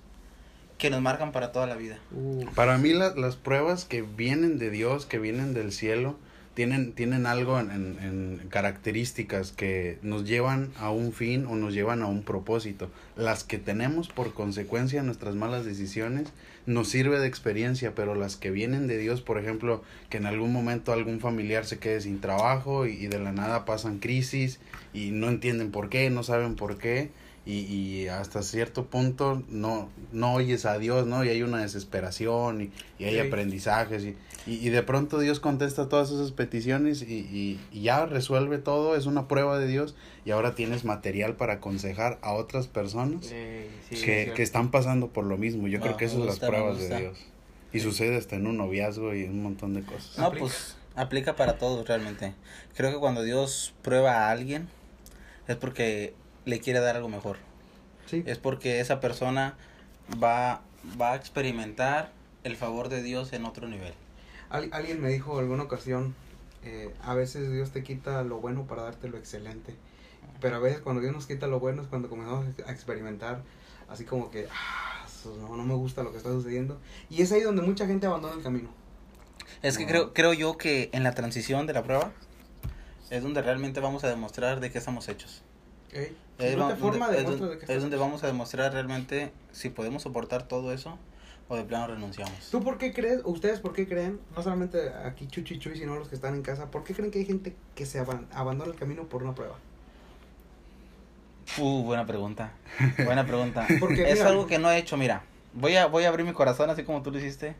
que 0.78 0.90
nos 0.90 1.00
marcan 1.02 1.32
para 1.32 1.50
toda 1.52 1.66
la 1.66 1.74
vida. 1.74 1.98
Uh, 2.12 2.44
Para 2.54 2.78
mí 2.78 2.92
la- 2.92 3.14
las 3.14 3.36
pruebas 3.36 3.84
que 3.84 4.02
vienen 4.02 4.58
de 4.58 4.70
Dios, 4.70 5.06
que 5.06 5.18
vienen 5.18 5.52
del 5.54 5.72
cielo, 5.72 6.16
tienen, 6.58 6.90
tienen 6.92 7.24
algo 7.26 7.60
en, 7.60 7.70
en- 7.70 8.40
características 8.48 9.52
que 9.52 9.98
nos 10.02 10.24
llevan 10.26 10.70
a 10.76 10.90
un 10.90 11.12
fin 11.12 11.46
o 11.46 11.54
nos 11.54 11.72
llevan 11.72 12.02
a 12.02 12.06
un 12.06 12.24
propósito. 12.24 12.90
Las 13.16 13.44
que 13.44 13.58
tenemos 13.58 14.08
por 14.08 14.34
consecuencia 14.34 15.04
nuestras 15.04 15.36
malas 15.36 15.64
decisiones 15.64 16.32
nos 16.66 16.88
sirve 16.88 17.20
de 17.20 17.28
experiencia, 17.28 17.94
pero 17.94 18.16
las 18.16 18.34
que 18.34 18.50
vienen 18.50 18.88
de 18.88 18.98
Dios, 18.98 19.20
por 19.20 19.38
ejemplo, 19.38 19.84
que 20.10 20.16
en 20.16 20.26
algún 20.26 20.52
momento 20.52 20.92
algún 20.92 21.20
familiar 21.20 21.64
se 21.64 21.78
quede 21.78 22.00
sin 22.00 22.20
trabajo 22.20 22.88
y, 22.88 22.94
y 22.94 23.06
de 23.06 23.20
la 23.20 23.30
nada 23.30 23.64
pasan 23.64 24.00
crisis 24.00 24.58
y 24.92 25.12
no 25.12 25.28
entienden 25.28 25.70
por 25.70 25.88
qué, 25.88 26.10
no 26.10 26.24
saben 26.24 26.56
por 26.56 26.76
qué 26.76 27.10
y, 27.48 27.60
y 27.60 28.08
hasta 28.08 28.42
cierto 28.42 28.84
punto 28.86 29.42
no, 29.48 29.88
no 30.12 30.34
oyes 30.34 30.66
a 30.66 30.78
Dios, 30.78 31.06
¿no? 31.06 31.24
Y 31.24 31.30
hay 31.30 31.42
una 31.42 31.62
desesperación 31.62 32.60
y, 32.60 32.70
y 32.98 33.04
hay 33.06 33.14
Sí. 33.14 33.20
aprendizajes 33.20 34.04
y, 34.04 34.16
y, 34.46 34.54
y 34.66 34.68
de 34.68 34.82
pronto 34.82 35.18
Dios 35.18 35.40
contesta 35.40 35.88
todas 35.88 36.10
esas 36.10 36.32
peticiones 36.32 37.00
y, 37.02 37.14
y, 37.14 37.60
y 37.72 37.82
ya 37.82 38.04
resuelve 38.04 38.58
todo, 38.58 38.96
es 38.96 39.06
una 39.06 39.28
prueba 39.28 39.58
de 39.58 39.66
Dios 39.66 39.94
y 40.26 40.30
ahora 40.32 40.54
tienes 40.54 40.84
material 40.84 41.36
para 41.36 41.54
aconsejar 41.54 42.18
a 42.20 42.32
otras 42.34 42.66
personas 42.66 43.32
que, 43.90 44.32
que 44.34 44.42
están 44.42 44.70
pasando 44.70 45.08
por 45.08 45.24
lo 45.24 45.38
mismo. 45.38 45.68
Yo 45.68 45.78
No, 45.78 45.84
creo 45.86 45.96
que 45.96 46.04
esas 46.04 46.18
son 46.18 46.26
las 46.26 46.38
pruebas 46.40 46.78
de 46.78 46.98
Dios. 47.00 47.18
Y 47.72 47.80
sucede 47.80 48.16
hasta 48.16 48.36
en 48.36 48.46
un 48.46 48.56
noviazgo 48.58 49.14
y 49.14 49.24
un 49.24 49.42
montón 49.42 49.72
de 49.74 49.82
cosas. 49.82 50.18
No, 50.18 50.26
Aplica. 50.26 50.46
pues 50.46 50.76
aplica 50.96 51.34
para 51.36 51.58
todos 51.58 51.86
realmente. 51.88 52.34
Creo 52.76 52.90
que 52.92 52.98
cuando 52.98 53.22
Dios 53.22 53.74
prueba 53.82 54.12
a 54.26 54.30
alguien 54.30 54.68
es 55.48 55.56
porque 55.56 56.14
le 56.48 56.60
quiere 56.60 56.80
dar 56.80 56.96
algo 56.96 57.08
mejor. 57.08 57.36
sí. 58.06 58.22
Es 58.26 58.38
porque 58.38 58.80
esa 58.80 59.00
persona 59.00 59.56
va, 60.22 60.62
va 61.00 61.12
a 61.12 61.16
experimentar 61.16 62.10
el 62.44 62.56
favor 62.56 62.88
de 62.88 63.02
Dios 63.02 63.32
en 63.32 63.44
otro 63.44 63.68
nivel. 63.68 63.92
Al- 64.50 64.70
alguien 64.72 65.00
me 65.02 65.10
dijo 65.10 65.38
alguna 65.38 65.64
ocasión, 65.64 66.14
eh, 66.64 66.94
a 67.02 67.14
veces 67.14 67.52
Dios 67.52 67.70
te 67.70 67.82
quita 67.82 68.22
lo 68.22 68.40
bueno 68.40 68.64
para 68.66 68.82
darte 68.82 69.08
lo 69.08 69.18
excelente. 69.18 69.74
Pero 70.40 70.56
a 70.56 70.58
veces 70.60 70.80
cuando 70.80 71.02
Dios 71.02 71.12
nos 71.12 71.26
quita 71.26 71.46
lo 71.48 71.60
bueno 71.60 71.82
es 71.82 71.88
cuando 71.88 72.08
comenzamos 72.08 72.46
a 72.66 72.72
experimentar 72.72 73.42
así 73.88 74.04
como 74.04 74.30
que, 74.30 74.46
ah, 74.50 75.06
no, 75.40 75.56
no 75.56 75.64
me 75.64 75.74
gusta 75.74 76.02
lo 76.02 76.10
que 76.12 76.16
está 76.18 76.30
sucediendo. 76.30 76.78
Y 77.10 77.22
es 77.22 77.32
ahí 77.32 77.40
donde 77.42 77.60
mucha 77.62 77.86
gente 77.86 78.06
abandona 78.06 78.34
el 78.34 78.42
camino. 78.42 78.70
Es 79.62 79.76
que 79.76 79.84
No. 79.84 79.90
creo, 79.90 80.14
creo 80.14 80.32
yo 80.32 80.56
que 80.56 80.88
en 80.92 81.02
la 81.02 81.12
transición 81.14 81.66
de 81.66 81.72
la 81.74 81.82
prueba 81.82 82.12
es 83.10 83.22
donde 83.22 83.42
realmente 83.42 83.80
vamos 83.80 84.04
a 84.04 84.08
demostrar 84.08 84.60
de 84.60 84.70
qué 84.70 84.78
estamos 84.78 85.08
hechos. 85.08 85.42
Es, 85.92 86.08
Simplemente 86.38 86.62
va- 86.74 86.76
forma 86.76 87.06
donde, 87.06 87.18
es 87.20 87.24
demuestra 87.24 87.46
donde- 87.46 87.46
de 87.46 87.50
que 87.58 87.64
es 87.64 87.70
estás 87.70 87.82
donde 87.82 87.96
hecho. 87.96 88.04
vamos 88.04 88.24
a 88.24 88.26
demostrar 88.28 88.72
realmente 88.72 89.32
si 89.52 89.70
podemos 89.70 90.02
soportar 90.02 90.46
todo 90.46 90.72
eso 90.72 90.98
o 91.48 91.56
de 91.56 91.64
plano 91.64 91.86
renunciamos. 91.88 92.50
¿Tú 92.50 92.62
por 92.62 92.76
qué 92.78 92.92
crees, 92.92 93.22
ustedes 93.24 93.58
por 93.60 93.72
qué 93.72 93.88
creen, 93.88 94.20
no 94.36 94.42
solamente 94.42 94.90
aquí 95.04 95.26
Chuchi 95.26 95.58
Chuy, 95.58 95.76
sino 95.78 95.96
los 95.96 96.08
que 96.08 96.14
están 96.14 96.34
en 96.34 96.42
casa, 96.42 96.70
por 96.70 96.84
qué 96.84 96.94
creen 96.94 97.10
que 97.10 97.18
hay 97.20 97.24
gente 97.24 97.56
que 97.74 97.86
se 97.86 97.98
aban- 97.98 98.26
abandona 98.32 98.70
el 98.70 98.78
camino 98.78 99.04
por 99.08 99.22
una 99.22 99.34
prueba? 99.34 99.56
Uh, 101.58 101.82
buena 101.82 102.06
pregunta. 102.06 102.52
Buena 103.04 103.24
pregunta. 103.26 103.66
Porque, 103.80 104.10
es 104.10 104.18
mira, 104.18 104.28
algo 104.28 104.46
que 104.46 104.58
no 104.58 104.70
he 104.70 104.76
hecho, 104.78 104.96
mira. 104.98 105.22
Voy 105.54 105.76
a, 105.76 105.86
voy 105.86 106.04
a 106.04 106.08
abrir 106.08 106.26
mi 106.26 106.34
corazón 106.34 106.68
así 106.70 106.84
como 106.84 107.02
tú 107.02 107.10
lo 107.10 107.18
hiciste. 107.18 107.56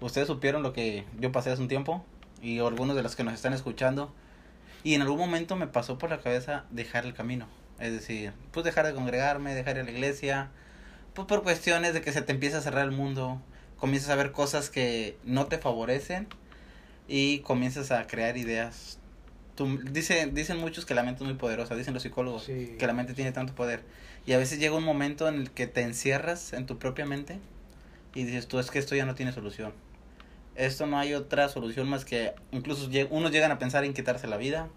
Ustedes 0.00 0.26
supieron 0.26 0.62
lo 0.62 0.72
que 0.72 1.04
yo 1.20 1.30
pasé 1.32 1.50
hace 1.50 1.60
un 1.60 1.68
tiempo 1.68 2.02
y 2.42 2.58
algunos 2.60 2.96
de 2.96 3.02
los 3.02 3.14
que 3.14 3.24
nos 3.24 3.34
están 3.34 3.52
escuchando. 3.52 4.10
Y 4.82 4.94
en 4.94 5.02
algún 5.02 5.18
momento 5.18 5.54
me 5.56 5.66
pasó 5.66 5.98
por 5.98 6.08
la 6.10 6.20
cabeza 6.20 6.64
dejar 6.70 7.04
el 7.04 7.12
camino. 7.12 7.46
Es 7.78 7.92
decir, 7.92 8.32
pues 8.52 8.64
dejar 8.64 8.86
de 8.86 8.94
congregarme, 8.94 9.54
dejar 9.54 9.76
ir 9.76 9.82
a 9.82 9.84
la 9.84 9.90
iglesia. 9.90 10.50
Pues 11.14 11.26
por 11.28 11.42
cuestiones 11.42 11.94
de 11.94 12.00
que 12.00 12.12
se 12.12 12.22
te 12.22 12.32
empieza 12.32 12.58
a 12.58 12.60
cerrar 12.60 12.84
el 12.84 12.92
mundo. 12.92 13.40
Comienzas 13.78 14.10
a 14.10 14.16
ver 14.16 14.32
cosas 14.32 14.70
que 14.70 15.16
no 15.24 15.46
te 15.46 15.58
favorecen 15.58 16.26
y 17.08 17.40
comienzas 17.40 17.90
a 17.90 18.06
crear 18.06 18.36
ideas. 18.36 18.98
Tú, 19.54 19.78
dice, 19.90 20.26
dicen 20.32 20.58
muchos 20.58 20.84
que 20.84 20.94
la 20.94 21.02
mente 21.02 21.22
es 21.22 21.28
muy 21.28 21.38
poderosa, 21.38 21.74
dicen 21.74 21.94
los 21.94 22.02
psicólogos 22.02 22.44
Sí. 22.44 22.76
que 22.78 22.86
la 22.86 22.92
mente 22.92 23.14
tiene 23.14 23.32
tanto 23.32 23.54
poder. 23.54 23.82
Y 24.26 24.32
a 24.32 24.38
veces 24.38 24.58
llega 24.58 24.74
un 24.74 24.84
momento 24.84 25.28
en 25.28 25.36
el 25.36 25.50
que 25.50 25.66
te 25.66 25.82
encierras 25.82 26.52
en 26.52 26.66
tu 26.66 26.78
propia 26.78 27.06
mente 27.06 27.38
y 28.14 28.24
dices, 28.24 28.48
tú 28.48 28.58
es 28.58 28.70
que 28.70 28.78
esto 28.78 28.94
ya 28.96 29.06
no 29.06 29.14
tiene 29.14 29.32
solución. 29.32 29.72
Esto 30.56 30.86
no 30.86 30.98
hay 30.98 31.14
otra 31.14 31.48
solución 31.48 31.88
más 31.88 32.04
que, 32.04 32.32
incluso 32.50 32.88
unos 33.10 33.30
llegan 33.30 33.50
a 33.50 33.58
pensar 33.58 33.84
en 33.84 33.92
quitarse 33.92 34.26
la 34.26 34.38
vida, 34.38 34.68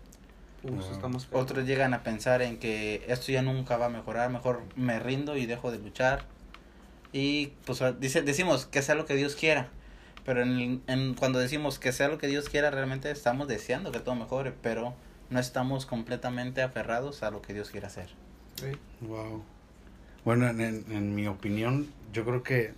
Uh, 0.64 0.80
eso 0.80 0.90
Ah. 0.90 0.94
está 0.94 1.08
más 1.08 1.26
feo. 1.26 1.40
otros 1.40 1.66
llegan 1.66 1.94
a 1.94 2.04
pensar 2.04 2.42
en 2.42 2.58
que 2.58 3.04
esto 3.08 3.32
ya 3.32 3.42
nunca 3.42 3.78
va 3.78 3.86
a 3.86 3.90
mejorar, 3.90 4.30
mejor 4.30 4.62
me 4.76 5.00
rindo 5.00 5.38
y 5.38 5.46
dejo 5.46 5.72
de 5.72 5.80
luchar. 5.80 6.26
Y 7.12 7.54
pues 7.66 7.82
a- 7.82 7.92
dice, 7.94 8.22
decimos 8.22 8.66
que 8.66 8.82
sea 8.82 8.96
lo 8.96 9.06
que 9.06 9.16
Dios 9.16 9.36
quiera. 9.36 9.70
Pero 10.26 10.44
en, 10.44 10.82
en- 10.88 11.14
cuando 11.16 11.40
decimos 11.40 11.80
que 11.80 11.92
sea 11.92 12.08
lo 12.08 12.18
que 12.18 12.28
Dios 12.28 12.50
quiera, 12.50 12.70
realmente 12.72 13.10
estamos 13.10 13.48
deseando 13.48 13.92
que 13.92 14.00
todo 14.00 14.16
mejore, 14.16 14.54
pero 14.62 14.94
no 15.30 15.40
estamos 15.40 15.86
completamente 15.86 16.62
aferrados 16.62 17.24
a 17.24 17.32
lo 17.32 17.42
que 17.42 17.54
Dios 17.54 17.70
quiere 17.72 17.88
hacer. 17.88 18.10
Sí. 18.56 18.68
Wow. 19.02 19.44
Bueno, 20.26 20.48
en, 20.48 20.60
en- 20.62 20.86
en 20.92 21.16
mi 21.16 21.26
opinión, 21.28 21.88
yo 22.14 22.26
creo 22.26 22.44
que 22.44 22.74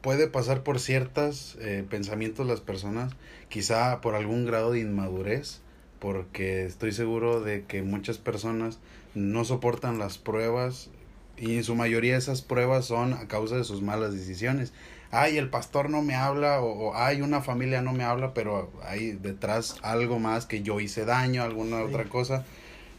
puede 0.00 0.28
pasar 0.28 0.62
por 0.62 0.78
ciertos 0.78 1.56
eh, 1.60 1.84
pensamientos 1.90 2.46
las 2.46 2.60
personas, 2.60 3.12
quizá 3.48 4.00
por 4.00 4.14
algún 4.14 4.46
grado 4.46 4.72
de 4.72 4.80
inmadurez, 4.80 5.60
porque 5.98 6.64
estoy 6.66 6.92
seguro 6.92 7.40
de 7.40 7.64
que 7.64 7.82
muchas 7.82 8.18
personas 8.18 8.78
no 9.14 9.44
soportan 9.44 9.98
las 9.98 10.18
pruebas 10.18 10.90
y 11.38 11.56
en 11.56 11.64
su 11.64 11.74
mayoría 11.74 12.16
esas 12.16 12.42
pruebas 12.42 12.86
son 12.86 13.12
a 13.14 13.28
causa 13.28 13.56
de 13.56 13.64
sus 13.64 13.82
malas 13.82 14.12
decisiones. 14.12 14.72
ay, 15.10 15.38
el 15.38 15.48
pastor 15.48 15.88
no 15.88 16.02
me 16.02 16.14
habla 16.14 16.60
o, 16.60 16.94
ay, 16.94 17.22
una 17.22 17.40
familia 17.40 17.80
no 17.80 17.92
me 17.92 18.04
habla, 18.04 18.34
pero 18.34 18.70
hay 18.84 19.12
detrás 19.12 19.76
algo 19.82 20.18
más 20.18 20.46
que 20.46 20.62
yo 20.62 20.80
hice 20.80 21.04
daño, 21.04 21.42
alguna 21.42 21.82
otra 21.82 22.04
cosa. 22.04 22.44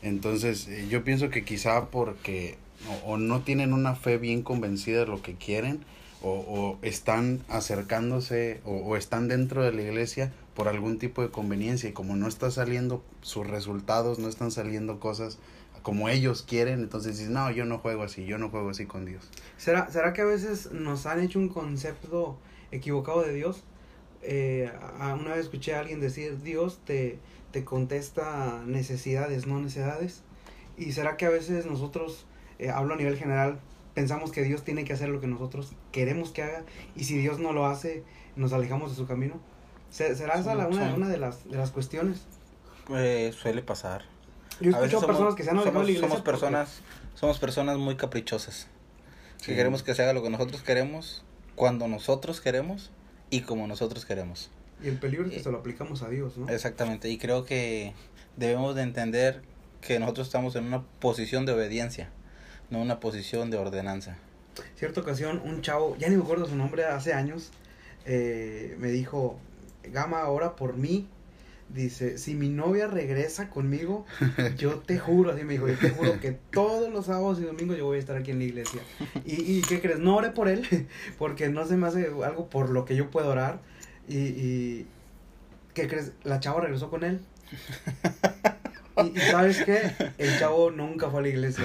Entonces, 0.02 0.68
eh, 0.68 0.88
yo 0.90 1.04
pienso 1.04 1.30
que 1.30 1.44
quizá 1.44 1.88
porque 1.88 2.58
o, 3.06 3.18
no 3.18 3.42
tienen 3.42 3.74
una 3.74 3.96
fe 3.96 4.18
bien 4.18 4.42
convencida 4.42 5.02
de 5.02 5.08
lo 5.08 5.22
que 5.22 5.36
quieren 5.36 5.84
o, 6.22 6.32
o 6.32 6.80
están 6.82 7.42
acercándose 7.50 8.62
o, 8.66 8.72
o, 8.78 8.96
están 8.96 9.28
dentro 9.28 9.64
de 9.64 9.74
la 9.74 9.82
iglesia 9.82 10.32
por 10.58 10.68
algún 10.68 10.98
tipo 10.98 11.22
de 11.22 11.30
conveniencia 11.30 11.88
y 11.88 11.94
como 11.94 12.16
no 12.16 12.28
está 12.28 12.50
saliendo 12.50 13.04
sus 13.22 13.46
resultados, 13.46 14.18
no 14.18 14.28
están 14.28 14.50
saliendo 14.50 15.00
cosas 15.00 15.38
como 15.84 16.10
ellos 16.10 16.42
quieren, 16.42 16.80
entonces 16.80 17.20
dices, 17.20 17.32
no, 17.32 17.52
yo 17.52 17.64
no 17.66 17.78
juego 17.78 18.02
así, 18.02 18.26
yo 18.26 18.40
no 18.40 18.50
juego 18.50 18.72
así 18.72 18.88
con 18.88 19.06
Dios. 19.06 19.30
¿Será, 19.58 19.92
será 19.92 20.14
que 20.14 20.22
a 20.22 20.26
veces 20.26 20.72
nos 20.72 21.06
han 21.06 21.20
hecho 21.20 21.38
un 21.38 21.50
concepto 21.50 22.40
equivocado 22.72 23.22
de 23.22 23.36
Dios? 23.36 23.66
Eh, 24.24 24.72
una 25.00 25.36
vez 25.36 25.42
escuché 25.42 25.76
a 25.76 25.80
alguien 25.80 26.00
decir, 26.00 26.42
Dios 26.42 26.80
te, 26.86 27.20
te 27.52 27.64
contesta 27.64 28.64
necesidades, 28.66 29.46
no 29.46 29.62
necesidades. 29.62 30.24
¿Y 30.76 30.94
será 30.94 31.18
que 31.18 31.28
a 31.28 31.30
veces 31.30 31.68
nosotros, 31.68 32.26
eh, 32.58 32.72
hablo 32.72 32.96
a 32.96 32.98
nivel 32.98 33.16
general, 33.16 33.60
pensamos 33.94 34.32
que 34.32 34.42
Dios 34.42 34.64
tiene 34.64 34.86
que 34.86 34.94
hacer 34.94 35.10
lo 35.10 35.22
que 35.22 35.28
nosotros 35.28 35.74
queremos 35.92 36.32
que 36.32 36.42
haga 36.42 36.64
y 36.96 37.04
si 37.04 37.16
Dios 37.16 37.38
no 37.38 37.54
lo 37.54 37.68
hace, 37.68 38.04
nos 38.36 38.54
alejamos 38.54 38.90
de 38.90 38.98
su 38.98 39.06
camino? 39.06 39.40
¿Será 39.90 40.40
esa 40.40 40.56
la, 40.56 40.68
una, 40.68 40.94
una 40.94 41.08
de, 41.08 41.18
las, 41.18 41.50
de 41.50 41.58
las 41.58 41.72
cuestiones? 41.72 42.22
Eh, 42.90 43.34
suele 43.38 43.62
pasar. 43.62 44.04
Yo 44.60 44.72
he 44.72 44.74
escuchado 44.74 45.06
personas 45.08 45.36
que 45.36 45.44
se 45.44 45.52
han 45.52 45.64
somos, 45.64 45.88
somos 46.00 46.22
personas, 46.22 46.82
somos 47.16 47.40
personas 47.40 47.78
muy 47.78 47.96
caprichosas. 47.96 48.68
Que 49.46 49.56
queremos 49.56 49.84
que 49.84 49.94
se 49.94 50.02
haga 50.02 50.14
lo 50.14 50.24
que 50.24 50.30
nosotros 50.30 50.64
queremos, 50.64 51.24
cuando 51.56 51.88
nosotros 51.88 52.42
queremos 52.42 52.92
y 53.30 53.42
como 53.42 53.68
nosotros 53.68 54.06
queremos. 54.06 54.50
Y 54.84 54.88
el 54.88 54.98
peligro 54.98 55.28
es 55.28 55.34
que 55.34 55.40
se 55.40 55.52
lo 55.52 55.60
aplicamos 55.60 56.02
a 56.02 56.10
Dios, 56.10 56.38
¿no? 56.38 56.50
Exactamente, 56.50 57.10
y 57.10 57.18
creo 57.18 57.46
que 57.46 57.94
debemos 58.36 58.76
de 58.76 58.84
entender 58.84 59.42
que 59.82 60.00
nosotros 60.00 60.28
estamos 60.28 60.56
en 60.56 60.66
una 60.66 60.84
posición 61.00 61.46
de 61.46 61.54
obediencia, 61.54 62.10
no 62.70 62.82
una 62.82 63.00
posición 63.00 63.50
de 63.50 63.58
ordenanza. 63.58 64.18
Cierta 64.76 65.02
ocasión, 65.02 65.42
un 65.44 65.62
chavo, 65.62 65.96
ya 65.98 66.10
ni 66.10 66.18
me 66.18 66.24
acuerdo 66.24 66.48
su 66.48 66.56
nombre, 66.56 66.86
hace 66.86 67.14
años, 67.14 67.52
eh, 68.06 68.76
me 68.80 68.90
dijo, 68.90 69.40
Gama, 69.90 70.22
ahora 70.22 70.56
por 70.56 70.76
mí 70.76 71.08
dice, 71.70 72.18
si 72.18 72.34
mi 72.34 72.50
novia 72.50 72.88
regresa 72.88 73.50
conmigo, 73.50 74.06
yo 74.58 74.80
te 74.80 75.00
juro, 75.00 75.32
así 75.32 75.44
me 75.44 75.54
dijo, 75.54 75.68
yo 75.68 75.78
te 75.78 75.90
juro 75.90 76.20
que 76.20 76.32
todos 76.52 76.92
los 76.92 77.08
sábados 77.08 77.40
y 77.40 77.44
domingos 77.44 77.78
yo 77.78 77.86
voy 77.86 77.98
a 77.98 78.00
estar 78.00 78.16
aquí 78.16 78.32
en 78.32 78.40
la 78.40 78.46
iglesia. 78.46 78.82
¿Y, 79.26 79.58
y 79.58 79.62
qué 79.62 79.82
crees? 79.82 80.00
No 80.00 80.16
oré 80.16 80.32
por 80.32 80.48
él, 80.48 80.66
porque 81.18 81.50
no 81.50 81.66
se 81.66 81.78
me 81.78 81.88
hace 81.88 82.08
algo 82.26 82.50
por 82.50 82.70
lo 82.70 82.86
que 82.86 82.96
yo 82.96 83.10
puedo 83.10 83.30
orar. 83.30 83.60
Y, 84.08 84.18
y 84.18 84.88
¿qué 85.74 85.88
crees? 85.88 86.14
La 86.24 86.40
chava 86.40 86.62
regresó 86.62 86.90
con 86.90 87.04
él. 87.04 87.20
Y, 89.14 89.20
sabes 89.20 89.64
qué? 89.64 89.92
El 90.18 90.40
chavo 90.40 90.72
nunca 90.72 91.12
fue 91.12 91.20
a 91.20 91.22
la 91.22 91.30
iglesia. 91.30 91.64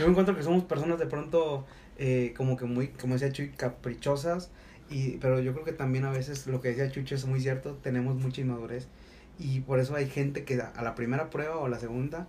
Yo 0.00 0.06
encuentro 0.06 0.36
que 0.36 0.42
somos 0.42 0.64
personas 0.64 0.98
de 0.98 1.06
pronto 1.06 1.64
eh, 1.96 2.34
como 2.36 2.56
que 2.56 2.64
muy, 2.64 2.88
como 2.88 3.14
decía 3.14 3.30
Chuy, 3.30 3.50
caprichosas. 3.50 4.50
Y, 4.90 5.16
pero 5.18 5.40
yo 5.40 5.52
creo 5.52 5.64
que 5.64 5.72
también 5.72 6.04
a 6.04 6.10
veces 6.10 6.46
lo 6.46 6.60
que 6.60 6.68
decía 6.68 6.90
Chucho 6.90 7.14
es 7.14 7.26
muy 7.26 7.40
cierto, 7.40 7.78
tenemos 7.82 8.16
mucha 8.16 8.40
inmadurez 8.40 8.86
y 9.38 9.60
por 9.60 9.80
eso 9.80 9.94
hay 9.96 10.08
gente 10.08 10.44
que 10.44 10.60
a 10.60 10.82
la 10.82 10.94
primera 10.94 11.30
prueba 11.30 11.56
o 11.56 11.66
a 11.66 11.68
la 11.68 11.78
segunda 11.78 12.28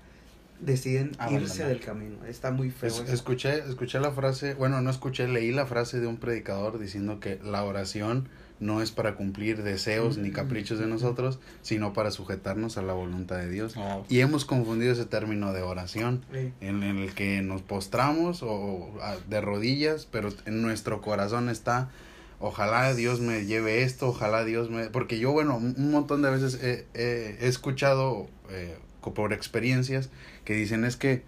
deciden 0.59 1.11
irse 1.29 1.65
del 1.65 1.79
camino. 1.79 2.25
Está 2.25 2.51
muy 2.51 2.71
feo. 2.71 2.91
escuché, 3.07 3.59
escuché 3.59 3.99
la 3.99 4.11
frase, 4.11 4.55
bueno, 4.55 4.81
no 4.81 4.89
escuché, 4.89 5.27
leí 5.27 5.51
la 5.51 5.65
frase 5.65 5.99
de 5.99 6.07
un 6.07 6.17
predicador 6.17 6.79
diciendo 6.79 7.19
que 7.19 7.39
la 7.43 7.63
oración 7.63 8.27
no 8.59 8.81
es 8.81 8.91
para 8.91 9.15
cumplir 9.15 9.61
deseos 9.61 10.17
ni 10.17 10.31
caprichos 10.31 10.79
de 10.79 10.87
nosotros, 10.87 11.39
sino 11.61 11.93
para 11.93 12.09
sujetarnos 12.09 12.77
a 12.77 12.81
la 12.81 12.93
voluntad 12.93 13.37
de 13.37 13.49
Dios. 13.49 13.75
Y 14.09 14.21
hemos 14.21 14.45
confundido 14.45 14.93
ese 14.93 15.05
término 15.05 15.53
de 15.53 15.61
oración, 15.61 16.25
en, 16.59 16.81
el 16.81 17.13
que 17.13 17.43
nos 17.43 17.61
postramos 17.61 18.41
o 18.41 18.91
de 19.29 19.41
rodillas, 19.41 20.07
pero 20.09 20.29
en 20.45 20.63
nuestro 20.63 21.01
corazón 21.01 21.49
está 21.49 21.89
ojalá 22.39 22.93
Dios 22.93 23.19
me 23.19 23.45
lleve 23.45 23.83
esto, 23.83 24.09
ojalá 24.09 24.43
Dios 24.43 24.69
me... 24.69 24.89
Porque 24.89 25.19
yo, 25.19 25.31
bueno, 25.31 25.57
un 25.57 25.91
montón 25.91 26.21
de 26.21 26.29
veces 26.29 26.59
he, 26.61 26.85
he, 26.93 27.47
escuchado 27.47 28.27
eh, 28.49 28.77
por 29.15 29.33
experiencias 29.33 30.09
que 30.45 30.53
dicen 30.53 30.83
es 30.83 30.97
que 30.97 31.23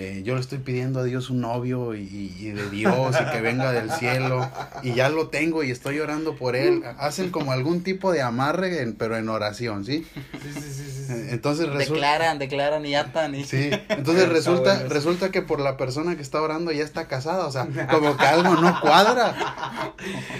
eh, 0.00 0.22
yo 0.22 0.36
le 0.36 0.40
estoy 0.40 0.58
pidiendo 0.58 1.00
a 1.00 1.02
Dios 1.02 1.28
un 1.28 1.40
novio 1.40 1.92
y, 1.96 2.32
y, 2.38 2.50
de 2.50 2.70
Dios 2.70 3.16
y 3.20 3.32
que 3.32 3.40
venga 3.40 3.72
del 3.72 3.90
cielo 3.90 4.48
y 4.84 4.94
ya 4.94 5.08
lo 5.08 5.26
tengo 5.26 5.64
y 5.64 5.72
estoy 5.72 5.98
orando 5.98 6.36
por 6.36 6.54
él. 6.54 6.84
Hacen 6.98 7.30
como 7.30 7.50
algún 7.50 7.82
tipo 7.82 8.12
de 8.12 8.22
amarre, 8.22 8.94
pero 8.96 9.16
en 9.16 9.28
oración, 9.28 9.84
¿sí? 9.84 10.06
Sí, 10.40 10.52
sí, 10.54 10.60
sí. 10.60 11.04
sí, 11.08 11.12
Entonces 11.30 11.66
resulta... 11.66 11.94
Declaran, 11.94 12.38
declaran 12.38 12.86
y 12.86 12.94
atan. 12.94 13.34
Y... 13.34 13.42
Sí, 13.42 13.70
entonces 13.88 14.28
resulta, 14.28 14.84
resulta 14.88 15.32
que 15.32 15.42
por 15.42 15.58
la 15.58 15.76
persona 15.76 16.14
que 16.14 16.22
está 16.22 16.40
orando 16.40 16.70
ya 16.70 16.84
está 16.84 17.08
casada, 17.08 17.44
o 17.46 17.50
sea, 17.50 17.66
como 17.90 18.16
que 18.16 18.24
algo 18.24 18.54
no 18.54 18.80
cuadra. 18.80 19.34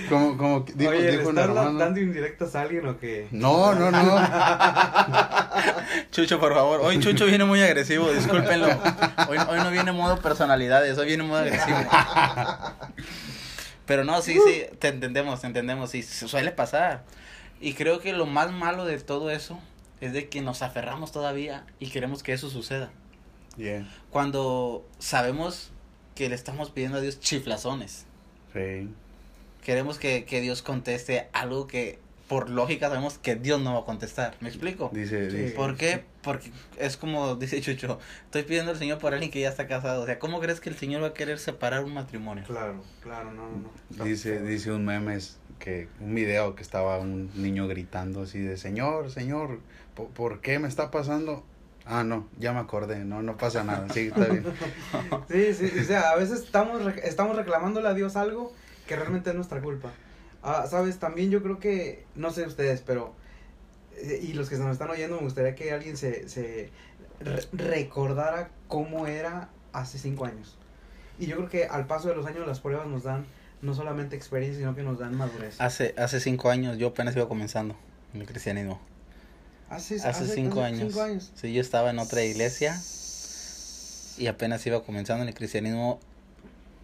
Como, 0.09 0.39
como 0.39 0.65
dijo, 0.77 0.93
Oye, 0.93 1.11
dijo 1.11 1.33
¿le 1.33 1.41
estás 1.41 1.55
dando 1.55 2.01
indirectas 2.01 2.55
a 2.55 2.61
alguien 2.63 2.87
o 2.87 2.97
qué? 2.97 3.27
No, 3.33 3.75
no, 3.75 3.91
no. 3.91 4.19
Chucho, 6.13 6.39
por 6.39 6.55
favor. 6.55 6.81
Hoy 6.83 7.01
Chucho 7.01 7.27
viene 7.27 7.45
muy 7.45 7.61
agresivo, 7.61 8.11
discúlpenlo. 8.13 8.69
Hoy, 9.29 9.39
hoy 9.49 9.59
no 9.59 9.71
viene 9.71 9.93
modo 9.93 10.21
personalidades, 10.21 10.97
hoy 10.99 11.07
viene 11.07 11.25
modo 11.25 11.41
agresivo. 11.41 11.79
Pero 13.87 14.05
no, 14.05 14.21
sí, 14.21 14.39
sí, 14.47 14.65
te 14.79 14.89
entendemos, 14.89 15.41
te 15.41 15.47
entendemos, 15.47 15.91
sí, 15.91 16.03
suele 16.03 16.53
pasar. 16.53 17.05
Y 17.61 17.73
creo 17.73 18.01
que 18.01 18.13
lo 18.13 18.27
más 18.27 18.53
malo 18.53 18.85
de 18.85 18.99
todo 18.99 19.31
eso 19.31 19.59
es 20.01 20.13
de 20.13 20.29
que 20.29 20.43
nos 20.43 20.63
aferramos 20.63 21.11
todavía 21.11 21.65
y 21.81 21.89
queremos 21.89 22.23
que 22.23 22.33
eso 22.33 22.51
suceda. 22.51 22.91
Yeah. 23.57 23.89
Cuando 24.11 24.87
sabemos 24.99 25.71
que 26.15 26.29
le 26.29 26.35
estamos 26.35 26.71
pidiendo 26.71 26.99
a 26.99 27.01
Dios 27.01 27.19
chiflazones. 27.19 28.07
Sí. 28.53 28.89
Queremos 29.65 29.99
que, 29.99 30.25
que 30.25 30.41
Dios 30.41 30.63
conteste 30.63 31.29
algo 31.33 31.67
que 31.67 31.99
por 32.29 32.51
lógica 32.51 32.89
sabemos 32.89 33.19
que 33.19 33.37
Dios 33.37 33.61
no 33.61 33.75
va 33.75 33.81
a 33.81 33.85
contestar. 33.85 34.37
¿Me 34.41 34.51
explico? 34.51 34.91
Dice, 34.93 35.29
dice. 35.29 35.55
¿Por 35.55 35.77
qué? 35.77 36.05
Porque 36.23 36.53
es 36.77 36.97
como 36.99 37.37
dice 37.37 37.61
Chucho, 37.61 37.99
estoy 38.27 38.43
pidiendo 38.43 38.71
al 38.71 38.79
Señor 38.79 38.99
por 38.99 39.15
alguien 39.15 39.33
que 39.33 39.41
ya 39.41 39.49
está 39.49 39.67
casado. 39.67 40.03
O 40.03 40.07
sea, 40.07 40.19
¿cómo 40.19 40.39
crees 40.39 40.61
que 40.61 40.69
el 40.69 40.77
Señor 40.77 41.03
va 41.03 41.09
a 41.09 41.15
querer 41.15 41.39
separar 41.39 41.85
un 41.85 41.95
matrimonio? 41.95 42.45
Claro, 42.47 42.85
claro, 43.03 43.33
no, 43.33 43.49
no. 43.97 44.05
Dice, 44.05 44.43
dice 44.43 44.71
un 44.71 44.85
memes 44.85 45.39
que 45.59 45.89
un 46.01 46.15
video 46.15 46.55
que 46.55 46.63
estaba 46.63 46.99
un 46.99 47.31
niño 47.35 47.67
gritando 47.67 48.23
así 48.23 48.41
de, 48.41 48.59
"Señor, 48.59 49.11
Señor, 49.11 49.61
¿por, 49.95 50.41
qué 50.41 50.59
me 50.59 50.69
está 50.69 50.91
pasando?" 50.91 51.45
Ah, 51.87 52.05
no, 52.05 52.29
ya 52.39 52.53
me 52.53 52.59
acordé, 52.59 53.07
no, 53.07 53.23
no 53.23 53.39
pasa 53.39 53.65
nada, 53.65 53.89
sí, 53.89 54.09
está 54.09 54.27
bien. 54.27 54.45
sí, 55.31 55.55
sí, 55.55 55.79
o 55.81 55.85
sea, 55.85 56.11
a 56.11 56.17
veces 56.17 56.43
estamos, 56.43 56.83
estamos 57.03 57.35
reclamándole 57.35 57.89
a 57.89 57.95
Dios 57.95 58.15
algo 58.17 58.53
que 58.87 58.95
realmente 58.95 59.31
es 59.31 59.37
nuestra 59.37 59.63
culpa. 59.63 59.91
Ah, 60.43 60.67
sabes, 60.69 60.99
también 60.99 61.31
yo 61.31 61.43
creo 61.43 61.59
que, 61.59 62.05
no 62.15 62.31
sé 62.31 62.47
ustedes, 62.47 62.81
pero, 62.81 63.15
eh, 63.97 64.21
y 64.23 64.33
los 64.35 64.49
que 64.49 64.57
se 64.57 64.63
nos 64.63 64.73
están 64.73 64.91
oyendo, 64.91 65.17
me 65.17 65.23
gustaría 65.23 65.55
que 65.55 65.73
alguien 65.73 65.97
se, 65.97 66.29
se 66.29 66.71
recordara 67.53 68.51
cómo 68.69 69.07
era 69.07 69.49
hace 69.73 69.99
cinco 69.99 70.25
años. 70.25 70.57
Y 71.19 71.27
yo 71.27 71.37
creo 71.37 71.49
que 71.49 71.65
al 71.65 71.87
paso 71.87 72.09
de 72.09 72.15
los 72.15 72.27
años 72.27 72.47
las 72.47 72.61
pruebas 72.61 72.87
nos 72.87 73.03
dan 73.03 73.27
no 73.61 73.75
solamente 73.75 74.15
experiencia, 74.15 74.61
sino 74.61 74.77
que 74.77 74.83
nos 74.83 74.99
dan 74.99 75.17
madurez. 75.17 75.61
Hace, 75.61 75.95
hace 75.99 76.21
cinco 76.21 76.51
años 76.51 76.79
yo 76.79 76.89
apenas 76.89 77.17
iba 77.17 77.27
comenzando 77.27 77.77
en 78.15 78.21
el 78.21 78.27
cristianismo. 78.27 78.81
Hace, 79.69 79.97
hace, 79.97 80.27
cinco, 80.27 80.63
años. 80.63 80.93
cinco 80.93 81.03
años. 81.03 81.33
Sí, 81.35 81.53
yo 81.53 81.61
estaba 81.61 81.91
en 81.91 81.99
otra 81.99 82.25
iglesia 82.25 82.81
y 84.17 84.27
apenas 84.29 84.65
iba 84.67 84.83
comenzando 84.83 85.23
en 85.25 85.29
el 85.29 85.35
cristianismo 85.35 85.99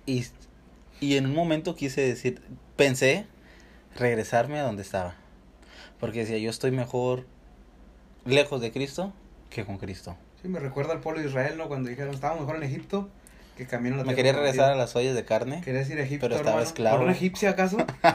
y, 0.05 0.27
y 1.01 1.17
en 1.17 1.27
un 1.27 1.35
momento 1.35 1.77
quise 1.77 2.03
decir, 2.03 2.43
pensé 2.77 3.27
regresarme 3.97 4.59
a 4.59 4.63
donde 4.63 4.83
estaba. 4.83 5.15
Porque 6.01 6.21
decía, 6.21 6.39
yo 6.39 6.51
estoy 6.51 6.71
mejor 6.71 7.27
lejos 8.25 8.61
de 8.61 8.73
Cristo 8.73 9.13
que 9.51 9.65
con 9.65 9.79
Cristo. 9.79 10.17
Sí, 10.43 10.49
me 10.49 10.59
recuerda 10.59 10.93
al 10.93 11.01
pueblo 11.01 11.21
de 11.23 11.29
Israel, 11.29 11.57
¿no? 11.57 11.69
Cuando 11.69 11.89
dijeron, 11.89 12.15
estaba 12.15 12.39
mejor 12.39 12.57
en 12.57 12.65
Egipto 12.65 13.09
que 13.57 13.67
camino 13.67 14.03
Me 14.05 14.17
quería 14.17 14.33
regresar 14.33 14.73
a 14.73 14.75
las 14.75 14.97
ollas 14.97 15.15
de 15.15 15.25
carne. 15.25 15.61
Querías 15.61 15.89
ir 15.89 15.99
a 15.99 16.03
Egipto, 16.03 16.27
pero 16.27 16.41
estaba 16.41 16.61
esclavo. 16.61 16.97
¿Por 16.97 17.07
un 17.07 17.13
egipcio 17.13 17.49
acaso? 17.49 17.77
pero 18.03 18.11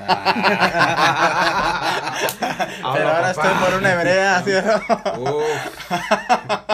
ahora 3.10 3.32
estoy 3.32 3.52
por 3.64 3.74
una 3.80 3.94
hebrea, 3.94 4.44
¿sí? 4.44 4.52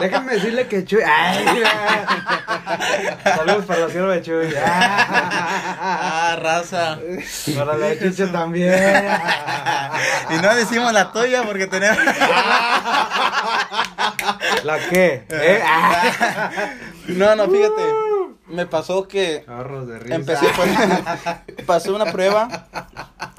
Déjenme 0.01 0.33
decirle 0.33 0.67
que 0.67 0.83
Chuy... 0.83 1.03
Saludos 3.23 3.65
para 3.65 3.79
la 3.81 3.89
sierva 3.89 4.13
de 4.13 4.21
Chuy. 4.21 4.53
ah, 4.65 6.37
raza. 6.41 6.99
Para 7.55 7.77
la 7.77 7.87
de 7.87 7.99
Chucho 7.99 8.31
también. 8.31 8.73
y 10.29 10.35
no 10.41 10.55
decimos 10.55 10.93
la 10.93 11.11
tuya 11.11 11.43
porque 11.43 11.67
tenemos... 11.67 11.97
¿La 14.63 14.79
qué? 14.89 15.25
¿Eh? 15.29 15.61
no, 17.07 17.35
no, 17.35 17.47
fíjate 17.47 17.81
me 18.47 18.65
pasó 18.65 19.07
que 19.07 19.43
de 19.45 20.15
empecé 20.15 20.47
pasó 21.65 21.95
una 21.95 22.11
prueba 22.11 22.67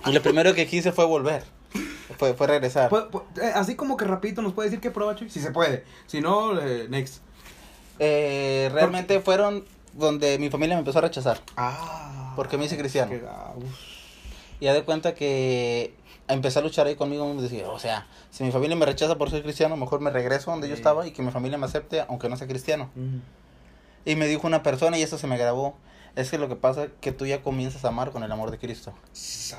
Y 0.06 0.12
lo 0.12 0.22
primero 0.22 0.54
que 0.54 0.66
quise 0.66 0.92
fue 0.92 1.04
volver. 1.04 1.44
Fue, 2.18 2.34
fue 2.34 2.46
regresar. 2.46 2.90
Eh, 3.42 3.52
así 3.54 3.74
como 3.74 3.96
que 3.96 4.06
rapidito 4.06 4.40
nos 4.40 4.54
puede 4.54 4.70
decir 4.70 4.80
qué 4.80 4.90
prueba, 4.90 5.14
Chuy. 5.14 5.28
Si 5.28 5.38
se 5.40 5.50
puede. 5.50 5.84
Si 6.06 6.20
no, 6.20 6.58
eh, 6.58 6.86
next. 6.88 7.22
Eh, 7.98 8.70
realmente 8.72 9.20
fueron 9.20 9.64
donde 9.92 10.38
mi 10.38 10.50
familia 10.50 10.76
me 10.76 10.80
empezó 10.80 10.98
a 10.98 11.02
rechazar. 11.02 11.40
Ah. 11.56 12.32
Porque 12.36 12.58
me 12.58 12.66
hice 12.66 12.76
cristiano. 12.76 13.12
Y 14.60 14.64
ya 14.64 14.74
de 14.74 14.84
cuenta 14.84 15.14
que 15.14 15.94
empecé 16.28 16.58
a 16.58 16.62
luchar 16.62 16.86
ahí 16.86 16.96
conmigo 16.96 17.26
mismo. 17.26 17.42
Decía, 17.42 17.68
o 17.68 17.78
sea, 17.78 18.06
si 18.30 18.44
mi 18.44 18.52
familia 18.52 18.76
me 18.76 18.86
rechaza 18.86 19.16
por 19.16 19.30
ser 19.30 19.42
cristiano, 19.42 19.76
mejor 19.76 20.00
me 20.00 20.10
regreso 20.10 20.50
donde 20.50 20.68
yo 20.68 20.74
estaba 20.74 21.06
y 21.06 21.12
que 21.12 21.22
mi 21.22 21.30
familia 21.30 21.58
me 21.58 21.66
acepte, 21.66 22.04
aunque 22.08 22.28
no 22.28 22.36
sea 22.36 22.46
cristiano. 22.46 22.90
Y 24.04 24.14
me 24.16 24.26
dijo 24.28 24.46
una 24.46 24.62
persona, 24.62 24.98
y 24.98 25.02
eso 25.02 25.18
se 25.18 25.26
me 25.26 25.36
grabó. 25.36 25.76
Es 26.14 26.30
que 26.30 26.38
lo 26.38 26.48
que 26.48 26.56
pasa 26.56 26.84
es 26.84 26.90
que 27.02 27.12
tú 27.12 27.26
ya 27.26 27.42
comienzas 27.42 27.84
a 27.84 27.88
amar 27.88 28.10
con 28.10 28.22
el 28.22 28.32
amor 28.32 28.50
de 28.50 28.58
Cristo. 28.58 28.94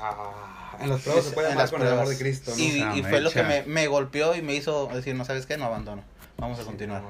Ah, 0.00 0.76
en 0.80 0.88
los 0.88 1.02
pruebas 1.02 1.26
se 1.26 1.30
puede 1.30 1.52
amar 1.52 1.70
con 1.70 1.82
el 1.82 1.88
amor 1.88 2.08
de 2.08 2.18
Cristo. 2.18 2.50
¿no? 2.50 2.58
Y, 2.58 2.98
y 2.98 3.02
fue 3.04 3.20
lo 3.20 3.30
que 3.30 3.44
me, 3.44 3.62
me, 3.62 3.86
golpeó 3.86 4.34
y 4.34 4.42
me 4.42 4.56
hizo 4.56 4.88
decir, 4.88 5.14
no 5.14 5.24
sabes 5.24 5.46
qué, 5.46 5.56
no 5.56 5.66
abandono. 5.66 6.02
Vamos 6.36 6.58
a 6.58 6.64
continuar. 6.64 7.02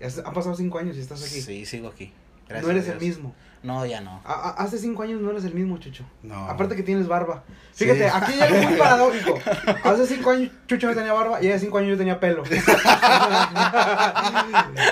Han 0.00 0.34
pasado 0.34 0.54
cinco 0.54 0.78
años 0.78 0.96
y 0.96 1.00
estás 1.00 1.22
aquí. 1.22 1.40
Sí, 1.40 1.66
sigo 1.66 1.88
aquí. 1.88 2.12
no 2.48 2.70
eres 2.70 2.88
el 2.88 3.00
mismo. 3.00 3.34
No, 3.62 3.84
ya 3.84 4.00
no. 4.00 4.20
hace 4.24 4.78
cinco 4.78 5.02
años 5.02 5.20
no 5.20 5.30
eres 5.30 5.44
el 5.44 5.52
mismo, 5.54 5.78
Chucho. 5.78 6.04
No. 6.22 6.48
Aparte 6.48 6.76
que 6.76 6.84
tienes 6.84 7.08
barba. 7.08 7.42
Fíjate, 7.74 8.06
aquí 8.08 8.34
ya 8.38 8.46
es 8.46 8.68
muy 8.68 8.76
paradójico. 8.78 9.40
Hace 9.82 10.06
cinco 10.06 10.30
años 10.30 10.52
Chucho 10.68 10.86
no 10.86 10.94
tenía 10.94 11.12
barba 11.12 11.42
y 11.42 11.48
hace 11.48 11.64
cinco 11.64 11.78
años 11.78 11.90
yo 11.90 11.96
tenía 11.96 12.20
pelo. 12.20 12.44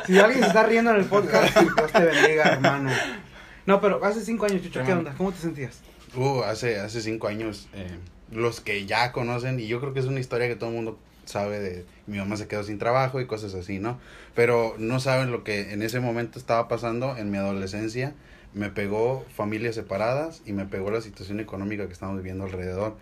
si 0.07 0.19
alguien 0.19 0.41
se 0.41 0.49
está 0.49 0.65
riendo 0.65 0.91
en 0.91 0.97
el 0.97 1.05
podcast, 1.05 1.57
Dios 1.61 1.93
te 1.93 2.05
bendiga, 2.05 2.45
hermano. 2.45 2.91
No, 3.67 3.81
pero 3.81 4.05
hace 4.05 4.25
cinco 4.25 4.47
años, 4.47 4.63
Chucho, 4.63 4.83
¿qué 4.85 4.93
onda? 4.93 5.15
¿Cómo 5.17 5.31
te 5.31 5.39
sentías? 5.39 5.81
Uh, 6.17 6.43
hace, 6.43 6.81
hace 6.81 7.01
cinco 7.01 7.29
años, 7.29 7.69
eh, 7.75 7.97
los 8.31 8.61
que 8.61 8.87
ya 8.87 9.13
conocen, 9.13 9.61
y 9.61 9.67
yo 9.67 9.81
creo 9.81 9.93
que 9.95 10.01
es 10.01 10.07
una 10.07 10.19
historia 10.21 10.49
que 10.49 10.57
todo 10.57 10.71
el 10.71 10.77
mundo 10.77 10.99
sabe 11.27 11.61
de 11.61 11.87
mi 12.07 12.19
mamá 12.19 12.37
se 12.37 12.47
quedó 12.49 12.63
sin 12.65 12.79
trabajo 12.79 13.21
y 13.21 13.27
cosas 13.27 13.55
así, 13.55 13.79
¿no? 13.79 13.99
Pero 14.35 14.75
no 14.79 15.01
saben 15.01 15.31
lo 15.31 15.45
que 15.45 15.73
en 15.73 15.83
ese 15.83 16.01
momento 16.01 16.39
estaba 16.39 16.69
pasando 16.69 17.17
en 17.17 17.31
mi 17.31 17.39
adolescencia. 17.39 18.15
Me 18.53 18.71
pegó 18.71 19.25
familias 19.35 19.75
separadas 19.75 20.43
y 20.47 20.53
me 20.53 20.67
pegó 20.67 20.91
la 20.91 21.01
situación 21.01 21.41
económica 21.41 21.87
que 21.87 21.93
estamos 21.93 22.17
viviendo 22.17 22.45
alrededor. 22.45 22.97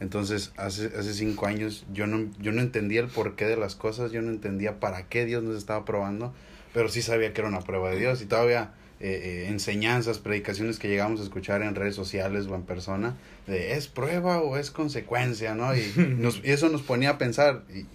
Entonces, 0.00 0.52
hace, 0.56 0.86
hace 0.86 1.14
cinco 1.14 1.46
años 1.46 1.86
yo 1.92 2.06
no, 2.06 2.30
yo 2.38 2.52
no 2.52 2.60
entendía 2.60 3.00
el 3.00 3.08
porqué 3.08 3.46
de 3.46 3.56
las 3.56 3.74
cosas, 3.74 4.12
yo 4.12 4.22
no 4.22 4.30
entendía 4.30 4.78
para 4.78 5.08
qué 5.08 5.24
Dios 5.24 5.42
nos 5.42 5.56
estaba 5.56 5.84
probando, 5.84 6.32
pero 6.72 6.88
sí 6.88 7.02
sabía 7.02 7.32
que 7.32 7.40
era 7.40 7.48
una 7.48 7.60
prueba 7.60 7.90
de 7.90 7.98
Dios 7.98 8.22
y 8.22 8.26
todavía 8.26 8.72
eh, 9.00 9.44
eh, 9.44 9.48
enseñanzas, 9.48 10.18
predicaciones 10.18 10.78
que 10.78 10.88
llegamos 10.88 11.20
a 11.20 11.22
escuchar 11.22 11.62
en 11.62 11.74
redes 11.74 11.94
sociales 11.94 12.46
o 12.46 12.54
en 12.54 12.62
persona, 12.62 13.16
de 13.46 13.74
es 13.74 13.86
prueba 13.86 14.40
o 14.40 14.56
es 14.56 14.70
consecuencia, 14.70 15.54
¿no? 15.54 15.74
Y, 15.76 15.92
nos, 16.18 16.40
eso 16.42 16.68
nos 16.68 16.82
ponía 16.82 17.10
a 17.10 17.18
pensar, 17.18 17.62
y, 17.72 17.86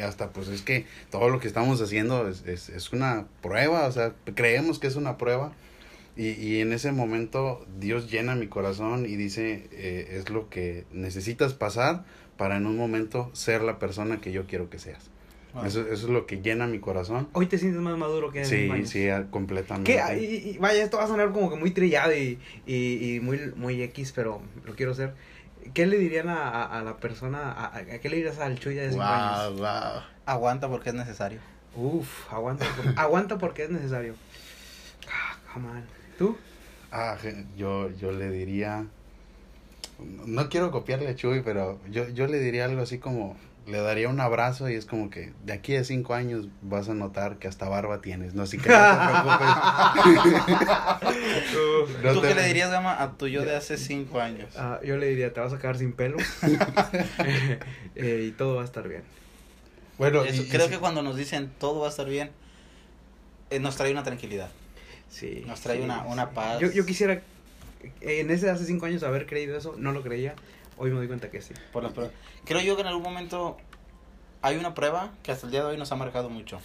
hasta 0.00 0.30
pues 0.30 0.48
es 0.48 0.62
que 0.62 0.86
todo 1.10 1.28
lo 1.28 1.40
que 1.40 1.48
estamos 1.48 1.80
haciendo 1.82 2.28
es, 2.28 2.46
es, 2.46 2.68
es 2.68 2.92
una 2.92 3.26
prueba, 3.42 3.86
o 3.86 3.92
sea, 3.92 4.14
creemos 4.34 4.78
que 4.78 4.86
es 4.86 4.96
una 4.96 5.18
prueba. 5.18 5.52
Y, 6.14 6.32
y 6.32 6.60
en 6.60 6.72
ese 6.72 6.92
momento 6.92 7.66
Dios 7.80 8.10
llena 8.10 8.34
mi 8.34 8.46
corazón 8.46 9.06
y 9.06 9.16
dice, 9.16 9.68
eh, 9.72 10.18
es 10.18 10.30
lo 10.30 10.48
que 10.48 10.84
necesitas 10.92 11.54
pasar 11.54 12.04
para 12.36 12.56
en 12.56 12.66
un 12.66 12.76
momento 12.76 13.30
ser 13.34 13.62
la 13.62 13.78
persona 13.78 14.20
que 14.20 14.32
yo 14.32 14.46
quiero 14.46 14.70
que 14.70 14.78
seas. 14.78 15.11
Eso, 15.66 15.82
eso, 15.82 15.92
es 15.92 16.02
lo 16.04 16.26
que 16.26 16.40
llena 16.40 16.66
mi 16.66 16.78
corazón. 16.78 17.28
Hoy 17.32 17.46
te 17.46 17.58
sientes 17.58 17.80
más 17.80 17.96
maduro 17.98 18.30
que 18.30 18.44
Sí, 18.44 18.70
sí, 18.86 19.08
completamente. 19.30 19.92
Y, 20.18 20.56
vaya, 20.58 20.82
esto 20.82 20.96
va 20.96 21.04
a 21.04 21.08
sonar 21.08 21.30
como 21.32 21.50
que 21.50 21.56
muy 21.56 21.72
trillado 21.72 22.14
y, 22.14 22.38
y, 22.66 23.20
muy, 23.20 23.52
muy 23.54 23.82
X, 23.82 24.12
pero 24.12 24.40
lo 24.64 24.74
quiero 24.74 24.92
hacer. 24.92 25.12
¿Qué 25.74 25.86
le 25.86 25.98
dirían 25.98 26.28
a, 26.28 26.64
a, 26.64 26.82
la 26.82 26.96
persona, 26.96 27.52
a, 27.52 27.76
a, 27.76 27.84
qué 27.84 28.08
le 28.08 28.16
dirías 28.16 28.38
al 28.38 28.58
Chuya 28.58 28.82
de 28.82 28.90
5 28.90 29.02
años? 29.02 29.58
Wow. 29.58 30.02
Aguanta 30.26 30.68
porque 30.68 30.88
es 30.88 30.94
necesario. 30.94 31.40
Uf, 31.76 32.32
aguanta, 32.32 32.66
aguanta 32.96 33.38
porque 33.38 33.64
es 33.64 33.70
necesario. 33.70 34.14
Ah, 35.08 35.36
come 35.52 35.68
on. 35.68 35.84
¿Tú? 36.18 36.36
Ah, 36.90 37.16
yo, 37.56 37.90
yo 37.96 38.12
le 38.12 38.30
diría, 38.30 38.86
no 40.26 40.48
quiero 40.48 40.70
copiarle 40.70 41.08
a 41.08 41.14
Chuy, 41.14 41.42
pero 41.42 41.80
yo, 41.90 42.08
yo 42.10 42.26
le 42.26 42.38
diría 42.38 42.66
algo 42.66 42.82
así 42.82 42.98
como, 42.98 43.36
le 43.66 43.78
daría 43.78 44.08
un 44.08 44.20
abrazo 44.20 44.68
y 44.68 44.74
es 44.74 44.86
como 44.86 45.08
que 45.08 45.32
de 45.44 45.52
aquí 45.52 45.76
a 45.76 45.84
cinco 45.84 46.14
años 46.14 46.48
vas 46.62 46.88
a 46.88 46.94
notar 46.94 47.38
que 47.38 47.46
hasta 47.46 47.68
barba 47.68 48.00
tienes, 48.00 48.34
no 48.34 48.42
así 48.42 48.58
que 48.58 48.68
no 48.68 48.76
te 48.76 48.96
preocupes. 49.12 49.48
¿Tú 52.14 52.22
qué 52.22 52.34
le 52.34 52.46
dirías, 52.46 52.70
Gama, 52.70 53.00
a 53.00 53.12
tu 53.12 53.28
yo 53.28 53.44
de 53.44 53.54
hace 53.54 53.76
cinco 53.78 54.20
años? 54.20 54.54
Ah, 54.56 54.80
yo 54.84 54.96
le 54.96 55.06
diría, 55.08 55.32
te 55.32 55.40
vas 55.40 55.52
a 55.52 55.58
quedar 55.58 55.78
sin 55.78 55.92
pelo 55.92 56.16
eh, 57.94 58.26
y 58.28 58.32
todo 58.32 58.56
va 58.56 58.62
a 58.62 58.64
estar 58.64 58.88
bien. 58.88 59.02
Bueno, 59.98 60.22
creo 60.50 60.68
que 60.68 60.78
cuando 60.78 61.02
nos 61.02 61.16
dicen 61.16 61.52
todo 61.58 61.80
va 61.80 61.86
a 61.86 61.90
estar 61.90 62.08
bien, 62.08 62.30
eh, 63.50 63.60
nos 63.60 63.76
trae 63.76 63.92
una 63.92 64.02
tranquilidad. 64.02 64.50
Sí. 65.08 65.44
Nos 65.46 65.60
trae 65.60 65.80
una, 65.82 66.02
una 66.04 66.30
paz. 66.30 66.58
Yo, 66.58 66.72
yo 66.72 66.84
quisiera, 66.84 67.22
en 68.00 68.30
ese 68.30 68.50
hace 68.50 68.64
cinco 68.64 68.86
años, 68.86 69.02
haber 69.04 69.26
creído 69.26 69.56
eso, 69.56 69.74
no 69.78 69.92
lo 69.92 70.02
creía 70.02 70.34
Hoy 70.82 70.90
me 70.90 70.96
doy 70.96 71.06
cuenta 71.06 71.30
que 71.30 71.40
sí. 71.40 71.54
Por 71.72 71.88
Creo 72.44 72.60
yo 72.60 72.74
que 72.74 72.80
en 72.80 72.88
algún 72.88 73.04
momento 73.04 73.56
hay 74.42 74.56
una 74.56 74.74
prueba 74.74 75.12
que 75.22 75.30
hasta 75.30 75.46
el 75.46 75.52
día 75.52 75.60
de 75.60 75.66
hoy 75.66 75.78
nos 75.78 75.92
ha 75.92 75.94
marcado 75.94 76.28
mucho. 76.28 76.58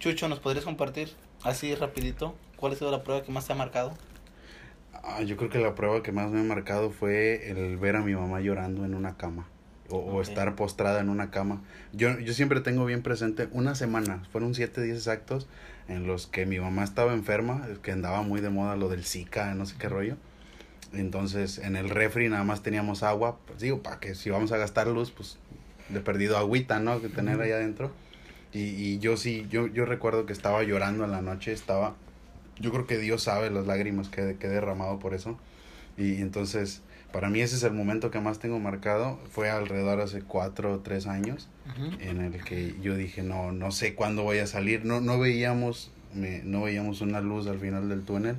Chucho, 0.00 0.28
¿nos 0.28 0.40
podrías 0.40 0.64
compartir 0.64 1.12
así 1.44 1.76
rapidito 1.76 2.34
cuál 2.56 2.72
ha 2.72 2.74
sido 2.74 2.90
la 2.90 3.04
prueba 3.04 3.22
que 3.22 3.30
más 3.30 3.46
te 3.46 3.52
ha 3.52 3.54
marcado? 3.54 3.92
Ah, 5.04 5.22
yo 5.22 5.36
creo 5.36 5.50
que 5.50 5.60
la 5.60 5.76
prueba 5.76 6.02
que 6.02 6.10
más 6.10 6.32
me 6.32 6.40
ha 6.40 6.42
marcado 6.42 6.90
fue 6.90 7.48
el 7.48 7.76
ver 7.76 7.94
a 7.94 8.00
mi 8.00 8.16
mamá 8.16 8.40
llorando 8.40 8.84
en 8.84 8.96
una 8.96 9.16
cama. 9.16 9.46
O, 9.88 10.20
estar 10.20 10.56
postrada 10.56 10.98
en 10.98 11.10
una 11.10 11.30
cama. 11.30 11.62
Yo, 11.92 12.18
yo 12.18 12.34
siempre 12.34 12.60
tengo 12.60 12.84
bien 12.86 13.02
presente 13.02 13.48
una 13.52 13.76
semana, 13.76 14.24
fueron 14.32 14.56
siete 14.56 14.82
días 14.82 14.98
exactos, 14.98 15.46
en 15.86 16.08
los 16.08 16.26
que 16.26 16.44
mi 16.44 16.58
mamá 16.58 16.82
estaba 16.82 17.14
enferma, 17.14 17.68
que 17.82 17.92
andaba 17.92 18.22
muy 18.22 18.40
de 18.40 18.50
moda 18.50 18.74
lo 18.74 18.88
del 18.88 19.04
Zika, 19.04 19.54
no 19.54 19.64
sé 19.64 19.76
qué 19.78 19.88
rollo. 19.88 20.16
Entonces, 20.92 21.58
en 21.58 21.76
el 21.76 21.90
refri 21.90 22.28
nada 22.28 22.44
más 22.44 22.62
teníamos 22.62 23.02
agua, 23.02 23.38
pues 23.46 23.60
digo, 23.60 23.82
para 23.82 24.00
que 24.00 24.14
si 24.14 24.30
vamos 24.30 24.52
a 24.52 24.56
gastar 24.56 24.86
luz, 24.86 25.10
pues 25.10 25.38
de 25.88 26.00
perdido 26.00 26.38
agüita, 26.38 26.80
¿no? 26.80 27.00
Que 27.00 27.08
tener 27.08 27.40
ahí 27.40 27.52
adentro. 27.52 27.90
Y, 28.52 28.60
y 28.60 28.98
yo 28.98 29.16
sí, 29.16 29.46
yo, 29.50 29.66
yo 29.66 29.84
recuerdo 29.84 30.24
que 30.26 30.32
estaba 30.32 30.62
llorando 30.62 31.04
en 31.04 31.10
la 31.10 31.20
noche, 31.20 31.52
estaba, 31.52 31.94
yo 32.58 32.70
creo 32.70 32.86
que 32.86 32.98
Dios 32.98 33.22
sabe 33.22 33.50
las 33.50 33.66
lágrimas 33.66 34.08
que, 34.08 34.36
que 34.38 34.46
he 34.46 34.50
derramado 34.50 34.98
por 34.98 35.14
eso. 35.14 35.38
Y 35.98 36.22
entonces, 36.22 36.82
para 37.12 37.28
mí 37.28 37.40
ese 37.40 37.56
es 37.56 37.62
el 37.64 37.72
momento 37.72 38.10
que 38.10 38.20
más 38.20 38.38
tengo 38.38 38.58
marcado. 38.58 39.18
Fue 39.30 39.50
alrededor 39.50 40.00
hace 40.00 40.22
cuatro 40.22 40.74
o 40.74 40.78
tres 40.80 41.06
años 41.06 41.48
en 42.00 42.20
el 42.20 42.42
que 42.44 42.74
yo 42.80 42.94
dije, 42.94 43.22
no, 43.22 43.52
no 43.52 43.70
sé 43.72 43.94
cuándo 43.94 44.22
voy 44.22 44.38
a 44.38 44.46
salir. 44.46 44.84
No, 44.84 45.00
no 45.00 45.18
veíamos, 45.18 45.90
me, 46.14 46.42
no 46.44 46.62
veíamos 46.62 47.00
una 47.00 47.20
luz 47.20 47.46
al 47.46 47.58
final 47.58 47.88
del 47.88 48.02
túnel. 48.02 48.36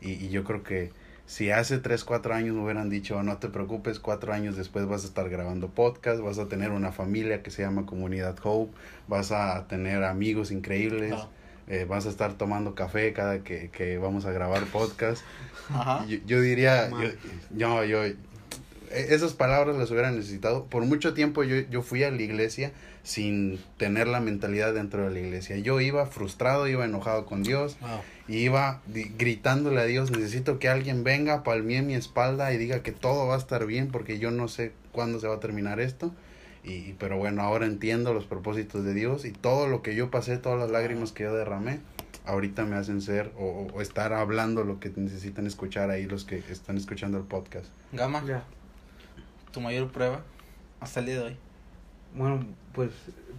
Y, 0.00 0.12
y 0.12 0.30
yo 0.30 0.44
creo 0.44 0.62
que 0.62 0.92
si 1.30 1.52
hace 1.52 1.78
3, 1.78 2.02
4 2.02 2.34
años 2.34 2.56
me 2.56 2.64
hubieran 2.64 2.90
dicho, 2.90 3.22
no 3.22 3.38
te 3.38 3.48
preocupes, 3.48 4.00
cuatro 4.00 4.32
años 4.32 4.56
después 4.56 4.86
vas 4.86 5.04
a 5.04 5.06
estar 5.06 5.28
grabando 5.28 5.68
podcast, 5.68 6.20
vas 6.20 6.40
a 6.40 6.48
tener 6.48 6.72
una 6.72 6.90
familia 6.90 7.40
que 7.44 7.52
se 7.52 7.62
llama 7.62 7.86
Comunidad 7.86 8.36
Hope, 8.42 8.76
vas 9.06 9.30
a 9.30 9.68
tener 9.68 10.02
amigos 10.02 10.50
increíbles, 10.50 11.14
eh, 11.68 11.86
vas 11.88 12.06
a 12.06 12.08
estar 12.08 12.32
tomando 12.32 12.74
café 12.74 13.12
cada 13.12 13.44
que, 13.44 13.70
que 13.70 13.96
vamos 13.96 14.26
a 14.26 14.32
grabar 14.32 14.64
podcast. 14.64 15.22
Yo, 16.26 16.40
diría, 16.40 16.90
yo, 17.56 17.84
yo, 17.84 18.04
e, 18.04 18.16
esas 18.90 19.34
palabras 19.34 19.76
las 19.76 19.90
hubiera 19.90 20.10
necesitado. 20.10 20.64
Por 20.64 20.84
mucho 20.84 21.14
tiempo 21.14 21.44
yo, 21.44 21.56
yo 21.70 21.82
fui 21.82 22.02
a 22.02 22.10
la 22.10 22.20
iglesia 22.20 22.72
sin 23.02 23.58
tener 23.76 24.08
la 24.08 24.20
mentalidad 24.20 24.74
dentro 24.74 25.04
de 25.04 25.10
la 25.10 25.20
iglesia. 25.20 25.56
Yo 25.58 25.80
iba 25.80 26.06
frustrado, 26.06 26.68
iba 26.68 26.84
enojado 26.84 27.24
con 27.26 27.42
Dios 27.42 27.76
y 28.28 28.38
iba 28.38 28.82
gritándole 29.18 29.80
a 29.80 29.84
Dios, 29.84 30.10
necesito 30.10 30.58
que 30.58 30.68
alguien 30.68 31.04
venga, 31.04 31.42
palmee 31.42 31.82
mi 31.82 31.94
espalda 31.94 32.52
y 32.52 32.58
diga 32.58 32.82
que 32.82 32.92
todo 32.92 33.26
va 33.26 33.36
a 33.36 33.38
estar 33.38 33.66
bien 33.66 33.88
porque 33.88 34.18
yo 34.18 34.30
no 34.30 34.48
sé 34.48 34.72
cuándo 34.92 35.20
se 35.20 35.28
va 35.28 35.36
a 35.36 35.40
terminar 35.40 35.80
esto. 35.80 36.12
Y, 36.62 36.92
pero 36.94 37.16
bueno, 37.16 37.40
ahora 37.40 37.64
entiendo 37.64 38.12
los 38.12 38.26
propósitos 38.26 38.84
de 38.84 38.92
Dios 38.92 39.24
y 39.24 39.32
todo 39.32 39.66
lo 39.66 39.80
que 39.80 39.94
yo 39.94 40.10
pasé, 40.10 40.36
todas 40.36 40.58
las 40.58 40.70
lágrimas 40.70 41.10
que 41.12 41.22
yo 41.22 41.34
derramé, 41.34 41.80
ahorita 42.26 42.66
me 42.66 42.76
hacen 42.76 43.00
ser 43.00 43.32
o, 43.38 43.80
estar 43.80 44.12
hablando 44.12 44.62
lo 44.64 44.78
que 44.78 44.92
necesitan 44.94 45.46
escuchar 45.46 45.90
ahí 45.90 46.04
los 46.04 46.24
que 46.24 46.42
están 46.50 46.76
escuchando 46.76 47.16
el 47.16 47.24
podcast. 47.24 47.66
Gama, 47.92 48.22
tu 49.52 49.60
mayor 49.60 49.88
prueba 49.88 50.22
hasta 50.80 51.00
el 51.00 51.06
día 51.06 51.14
de 51.16 51.22
hoy. 51.22 51.36
Bueno, 52.14 52.44
pues 52.72 52.90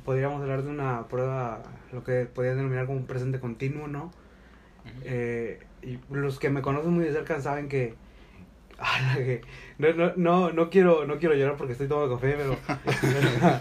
podríamos 0.06 0.42
hablar 0.42 0.64
de 0.64 0.70
una 0.70 1.08
prueba, 1.08 1.62
lo 1.92 2.04
que 2.04 2.26
podría 2.26 2.56
denominar 2.56 2.86
como 2.86 3.00
un 3.00 3.06
presente 3.06 3.40
continuo, 3.40 3.88
¿no? 3.88 4.12
eh, 5.04 5.60
y 5.84 6.00
los 6.10 6.40
que 6.40 6.50
me 6.50 6.62
conocen 6.62 6.92
muy 6.92 7.06
de 7.06 7.12
cerca 7.12 7.40
saben 7.40 7.68
que, 7.68 7.96
no, 9.78 9.94
no, 9.94 10.14
no, 10.16 10.52
no, 10.52 10.70
quiero, 10.70 11.06
no 11.06 11.20
quiero 11.20 11.36
llorar 11.36 11.56
porque 11.56 11.74
estoy 11.74 11.88
tomando 11.88 12.16
café, 12.16 12.36
pero, 12.38 12.58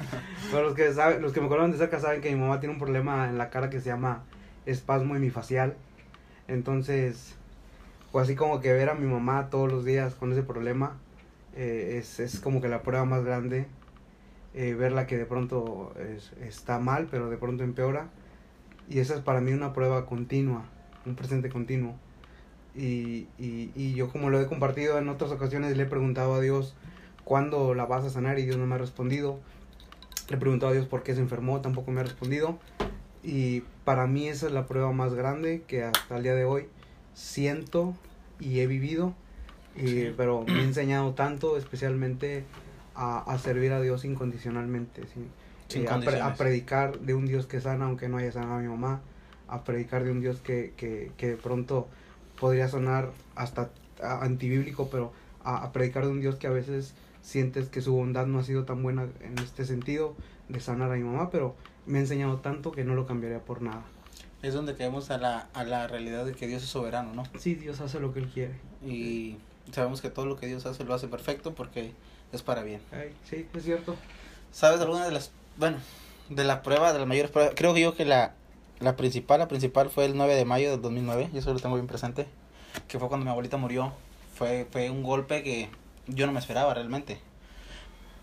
pero 0.50 0.64
los, 0.64 0.74
que 0.74 0.92
saben, 0.92 1.20
los 1.20 1.32
que 1.32 1.40
me 1.40 1.48
conocen 1.48 1.72
de 1.72 1.78
cerca 1.78 2.00
saben 2.00 2.20
que 2.20 2.30
mi 2.34 2.40
mamá 2.40 2.60
tiene 2.60 2.74
un 2.74 2.80
problema 2.80 3.28
en 3.28 3.36
la 3.36 3.50
cara 3.50 3.70
que 3.70 3.80
se 3.80 3.90
llama 3.90 4.24
espasmo 4.66 5.16
hemifacial. 5.16 5.76
Entonces, 6.48 7.36
pues 8.12 8.24
así 8.24 8.34
como 8.34 8.60
que 8.60 8.72
ver 8.72 8.88
a 8.88 8.94
mi 8.94 9.06
mamá 9.06 9.50
todos 9.50 9.70
los 9.70 9.84
días 9.84 10.14
con 10.14 10.32
ese 10.32 10.42
problema 10.42 10.96
eh, 11.56 11.96
es, 11.98 12.20
es 12.20 12.40
como 12.40 12.60
que 12.60 12.68
la 12.68 12.82
prueba 12.82 13.04
más 13.04 13.24
grande, 13.24 13.66
eh, 14.54 14.74
verla 14.74 15.06
que 15.06 15.16
de 15.16 15.26
pronto 15.26 15.92
está 16.40 16.78
mal, 16.78 17.08
pero 17.10 17.30
de 17.30 17.36
pronto 17.36 17.64
empeora. 17.64 18.08
Y 18.88 18.98
esa 18.98 19.14
es 19.14 19.20
para 19.20 19.40
mí 19.40 19.52
una 19.52 19.72
prueba 19.72 20.06
continua, 20.06 20.64
un 21.06 21.14
presente 21.14 21.48
continuo. 21.48 21.94
Y, 22.74 23.28
y, 23.38 23.72
y 23.74 23.94
yo 23.94 24.10
como 24.10 24.30
lo 24.30 24.40
he 24.40 24.46
compartido 24.46 24.98
en 24.98 25.08
otras 25.08 25.30
ocasiones, 25.30 25.76
le 25.76 25.84
he 25.84 25.86
preguntado 25.86 26.34
a 26.34 26.40
Dios 26.40 26.74
cuándo 27.24 27.74
la 27.74 27.86
vas 27.86 28.04
a 28.04 28.10
sanar 28.10 28.38
y 28.38 28.44
Dios 28.44 28.56
no 28.56 28.66
me 28.66 28.74
ha 28.74 28.78
respondido. 28.78 29.38
Le 30.28 30.36
he 30.36 30.38
preguntado 30.38 30.70
a 30.70 30.74
Dios 30.74 30.86
por 30.86 31.02
qué 31.02 31.14
se 31.14 31.20
enfermó, 31.20 31.60
tampoco 31.60 31.90
me 31.90 32.00
ha 32.00 32.04
respondido. 32.04 32.58
Y 33.22 33.62
para 33.84 34.06
mí 34.06 34.28
esa 34.28 34.46
es 34.46 34.52
la 34.52 34.66
prueba 34.66 34.92
más 34.92 35.14
grande 35.14 35.62
que 35.66 35.84
hasta 35.84 36.16
el 36.16 36.22
día 36.22 36.34
de 36.34 36.44
hoy 36.44 36.68
siento 37.14 37.94
y 38.38 38.60
he 38.60 38.66
vivido. 38.66 39.14
Y, 39.76 40.10
Pero 40.10 40.44
me 40.46 40.60
ha 40.60 40.62
enseñado 40.62 41.14
tanto, 41.14 41.56
especialmente 41.56 42.44
a, 42.94 43.18
a 43.20 43.38
servir 43.38 43.72
a 43.72 43.80
Dios 43.80 44.04
incondicionalmente. 44.04 45.02
¿sí? 45.06 45.26
Eh, 45.78 45.86
a, 45.88 46.34
predicar 46.34 46.98
de 46.98 47.14
un 47.14 47.26
Dios 47.26 47.46
que 47.46 47.60
sana, 47.60 47.86
aunque 47.86 48.08
no 48.08 48.18
haya 48.18 48.32
sanado 48.32 48.54
a 48.54 48.58
mi 48.58 48.68
mamá. 48.68 49.00
A 49.48 49.64
predicar 49.64 50.04
de 50.04 50.10
un 50.10 50.20
Dios 50.20 50.40
que, 50.40 50.74
que, 50.76 51.12
que 51.16 51.28
de 51.28 51.36
pronto 51.36 51.88
podría 52.38 52.68
sonar 52.68 53.10
hasta 53.34 53.70
antibíblico, 54.02 54.88
pero 54.90 55.12
a, 55.44 55.64
a, 55.64 55.72
predicar 55.72 56.04
de 56.04 56.10
un 56.10 56.20
Dios 56.20 56.36
que 56.36 56.46
a 56.46 56.50
veces 56.50 56.94
sientes 57.22 57.68
que 57.68 57.82
su 57.82 57.94
bondad 57.94 58.26
no 58.26 58.38
ha 58.38 58.44
sido 58.44 58.64
tan 58.64 58.82
buena 58.82 59.08
en 59.20 59.38
este 59.38 59.64
sentido 59.64 60.14
de 60.48 60.60
sanar 60.60 60.90
a 60.92 60.94
mi 60.94 61.02
mamá, 61.02 61.30
pero 61.30 61.54
me 61.86 61.98
ha 61.98 62.00
enseñado 62.00 62.38
tanto 62.38 62.72
que 62.72 62.84
no 62.84 62.94
lo 62.94 63.06
cambiaría 63.06 63.40
por 63.40 63.62
nada. 63.62 63.82
Es 64.42 64.54
donde 64.54 64.74
caemos 64.74 65.10
a 65.10 65.18
la, 65.18 65.48
a 65.52 65.64
la 65.64 65.86
realidad 65.86 66.24
de 66.24 66.32
que 66.32 66.46
Dios 66.46 66.62
es 66.62 66.68
soberano, 66.68 67.12
¿no? 67.12 67.24
Sí, 67.38 67.54
Dios 67.54 67.80
hace 67.80 68.00
lo 68.00 68.14
que 68.14 68.20
Él 68.20 68.28
quiere. 68.28 68.54
Y 68.82 69.36
sabemos 69.72 70.00
que 70.00 70.10
todo 70.10 70.26
lo 70.26 70.36
que 70.36 70.46
Dios 70.46 70.66
hace 70.66 70.84
lo 70.84 70.94
hace 70.94 71.08
perfecto 71.08 71.54
porque 71.54 71.92
es 72.32 72.42
para 72.42 72.62
bien. 72.62 72.80
sí, 73.28 73.46
es 73.54 73.64
cierto. 73.64 73.96
¿Sabes 74.52 74.80
alguna 74.80 75.04
de 75.04 75.12
las, 75.12 75.30
bueno, 75.56 75.78
de 76.28 76.44
la 76.44 76.62
prueba, 76.62 76.92
de 76.92 76.98
las 76.98 77.08
mayores 77.08 77.30
pruebas? 77.30 77.54
Creo 77.56 77.74
que 77.74 77.80
yo 77.80 77.94
que 77.94 78.04
la, 78.04 78.34
la 78.80 78.96
principal, 78.96 79.38
la 79.38 79.48
principal 79.48 79.90
fue 79.90 80.04
el 80.06 80.16
9 80.16 80.34
de 80.34 80.44
mayo 80.44 80.70
del 80.70 80.82
2009, 80.82 81.30
y 81.32 81.38
eso 81.38 81.52
lo 81.52 81.60
tengo 81.60 81.76
bien 81.76 81.86
presente, 81.86 82.26
que 82.88 82.98
fue 82.98 83.08
cuando 83.08 83.24
mi 83.24 83.30
abuelita 83.30 83.56
murió. 83.56 83.92
Fue, 84.34 84.66
fue 84.70 84.90
un 84.90 85.02
golpe 85.02 85.42
que 85.42 85.68
yo 86.06 86.26
no 86.26 86.32
me 86.32 86.40
esperaba 86.40 86.74
realmente. 86.74 87.20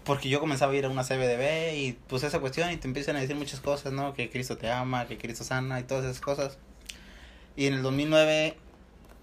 Porque 0.04 0.30
yo 0.30 0.40
comenzaba 0.40 0.72
a 0.72 0.76
ir 0.76 0.86
a 0.86 0.90
una 0.90 1.04
CBDB 1.04 1.76
y 1.76 1.98
pues 2.08 2.24
esa 2.24 2.40
cuestión 2.40 2.72
y 2.72 2.78
te 2.78 2.88
empiezan 2.88 3.18
a 3.18 3.20
decir 3.20 3.36
muchas 3.36 3.60
cosas, 3.60 3.92
¿no? 3.92 4.14
Que 4.14 4.30
Cristo 4.30 4.58
te 4.58 4.72
ama, 4.72 5.06
que 5.06 5.18
Cristo 5.18 5.44
sana 5.44 5.80
y 5.82 5.84
todas 5.84 6.06
esas 6.06 6.22
cosas. 6.22 6.58
Y 7.58 7.66
en 7.66 7.74
el 7.74 7.84
2009 7.84 8.56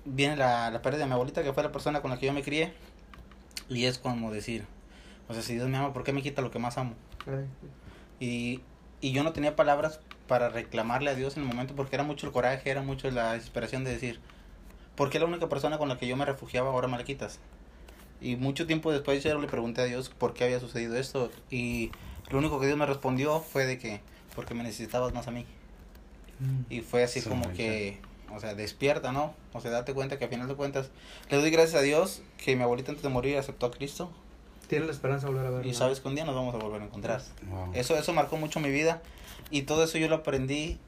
viene 0.04 0.36
la, 0.36 0.70
la 0.70 0.82
pérdida 0.82 1.02
de 1.02 1.06
mi 1.06 1.12
abuelita, 1.12 1.42
que 1.42 1.52
fue 1.52 1.62
la 1.62 1.72
persona 1.72 2.02
con 2.02 2.10
la 2.10 2.18
que 2.18 2.26
yo 2.26 2.32
me 2.32 2.42
crié. 2.42 2.72
Y 3.68 3.84
es 3.84 3.98
como 3.98 4.30
decir, 4.30 4.66
o 5.28 5.34
sea, 5.34 5.42
si 5.42 5.54
Dios 5.54 5.68
me 5.68 5.78
ama, 5.78 5.92
¿por 5.92 6.04
qué 6.04 6.12
me 6.12 6.22
quita 6.22 6.42
lo 6.42 6.50
que 6.50 6.58
más 6.58 6.76
amo? 6.78 6.94
Y, 8.20 8.60
y 9.00 9.12
yo 9.12 9.24
no 9.24 9.32
tenía 9.32 9.56
palabras 9.56 10.00
para 10.28 10.48
reclamarle 10.48 11.10
a 11.10 11.14
Dios 11.14 11.36
en 11.36 11.42
el 11.42 11.48
momento 11.48 11.74
porque 11.74 11.96
era 11.96 12.04
mucho 12.04 12.26
el 12.26 12.32
coraje, 12.32 12.70
era 12.70 12.82
mucho 12.82 13.10
la 13.10 13.32
desesperación 13.32 13.84
de 13.84 13.92
decir, 13.92 14.20
¿por 14.96 15.10
qué 15.10 15.18
la 15.18 15.26
única 15.26 15.48
persona 15.48 15.78
con 15.78 15.88
la 15.88 15.98
que 15.98 16.06
yo 16.06 16.16
me 16.16 16.24
refugiaba 16.24 16.70
ahora 16.70 16.88
me 16.88 16.98
la 16.98 17.04
quitas? 17.04 17.38
Y 18.20 18.36
mucho 18.36 18.66
tiempo 18.66 18.92
después 18.92 19.22
yo 19.22 19.38
le 19.38 19.46
pregunté 19.46 19.82
a 19.82 19.84
Dios 19.84 20.08
por 20.08 20.34
qué 20.34 20.44
había 20.44 20.60
sucedido 20.60 20.96
esto. 20.96 21.30
Y 21.50 21.90
lo 22.30 22.38
único 22.38 22.58
que 22.58 22.66
Dios 22.66 22.78
me 22.78 22.86
respondió 22.86 23.40
fue 23.40 23.66
de 23.66 23.78
que, 23.78 24.00
porque 24.34 24.54
me 24.54 24.62
necesitabas 24.62 25.12
más 25.12 25.28
a 25.28 25.30
mí. 25.30 25.44
Mm. 26.40 26.72
Y 26.72 26.80
fue 26.80 27.02
así 27.02 27.20
como 27.20 27.52
que, 27.52 28.00
o 28.32 28.40
sea, 28.40 28.54
despierta, 28.54 29.12
¿no? 29.12 29.34
O 29.52 29.60
sea, 29.60 29.70
date 29.70 29.94
cuenta 29.94 30.18
que 30.18 30.24
a 30.24 30.28
final 30.28 30.48
de 30.48 30.54
cuentas, 30.54 30.90
le 31.30 31.38
doy 31.38 31.50
gracias 31.50 31.74
a 31.76 31.82
Dios 31.82 32.22
que 32.38 32.56
mi 32.56 32.62
abuelita 32.62 32.90
antes 32.90 33.02
de 33.02 33.08
morir 33.08 33.38
aceptó 33.38 33.66
a 33.66 33.70
Cristo. 33.70 34.10
Tiene 34.68 34.86
la 34.86 34.92
esperanza 34.92 35.26
de 35.26 35.34
volver 35.34 35.46
a 35.46 35.50
ver. 35.50 35.66
Y 35.66 35.74
sabes 35.74 36.00
que 36.00 36.08
un 36.08 36.14
día 36.14 36.24
nos 36.24 36.34
vamos 36.34 36.54
a 36.54 36.58
volver 36.58 36.82
a 36.82 36.84
encontrar. 36.84 37.22
Eso, 37.74 37.96
eso 37.96 38.12
marcó 38.12 38.36
mucho 38.36 38.60
mi 38.60 38.70
vida. 38.70 39.02
Y 39.50 39.62
todo 39.62 39.84
eso 39.84 39.98
yo 39.98 40.08
lo 40.08 40.16
aprendí 40.16 40.78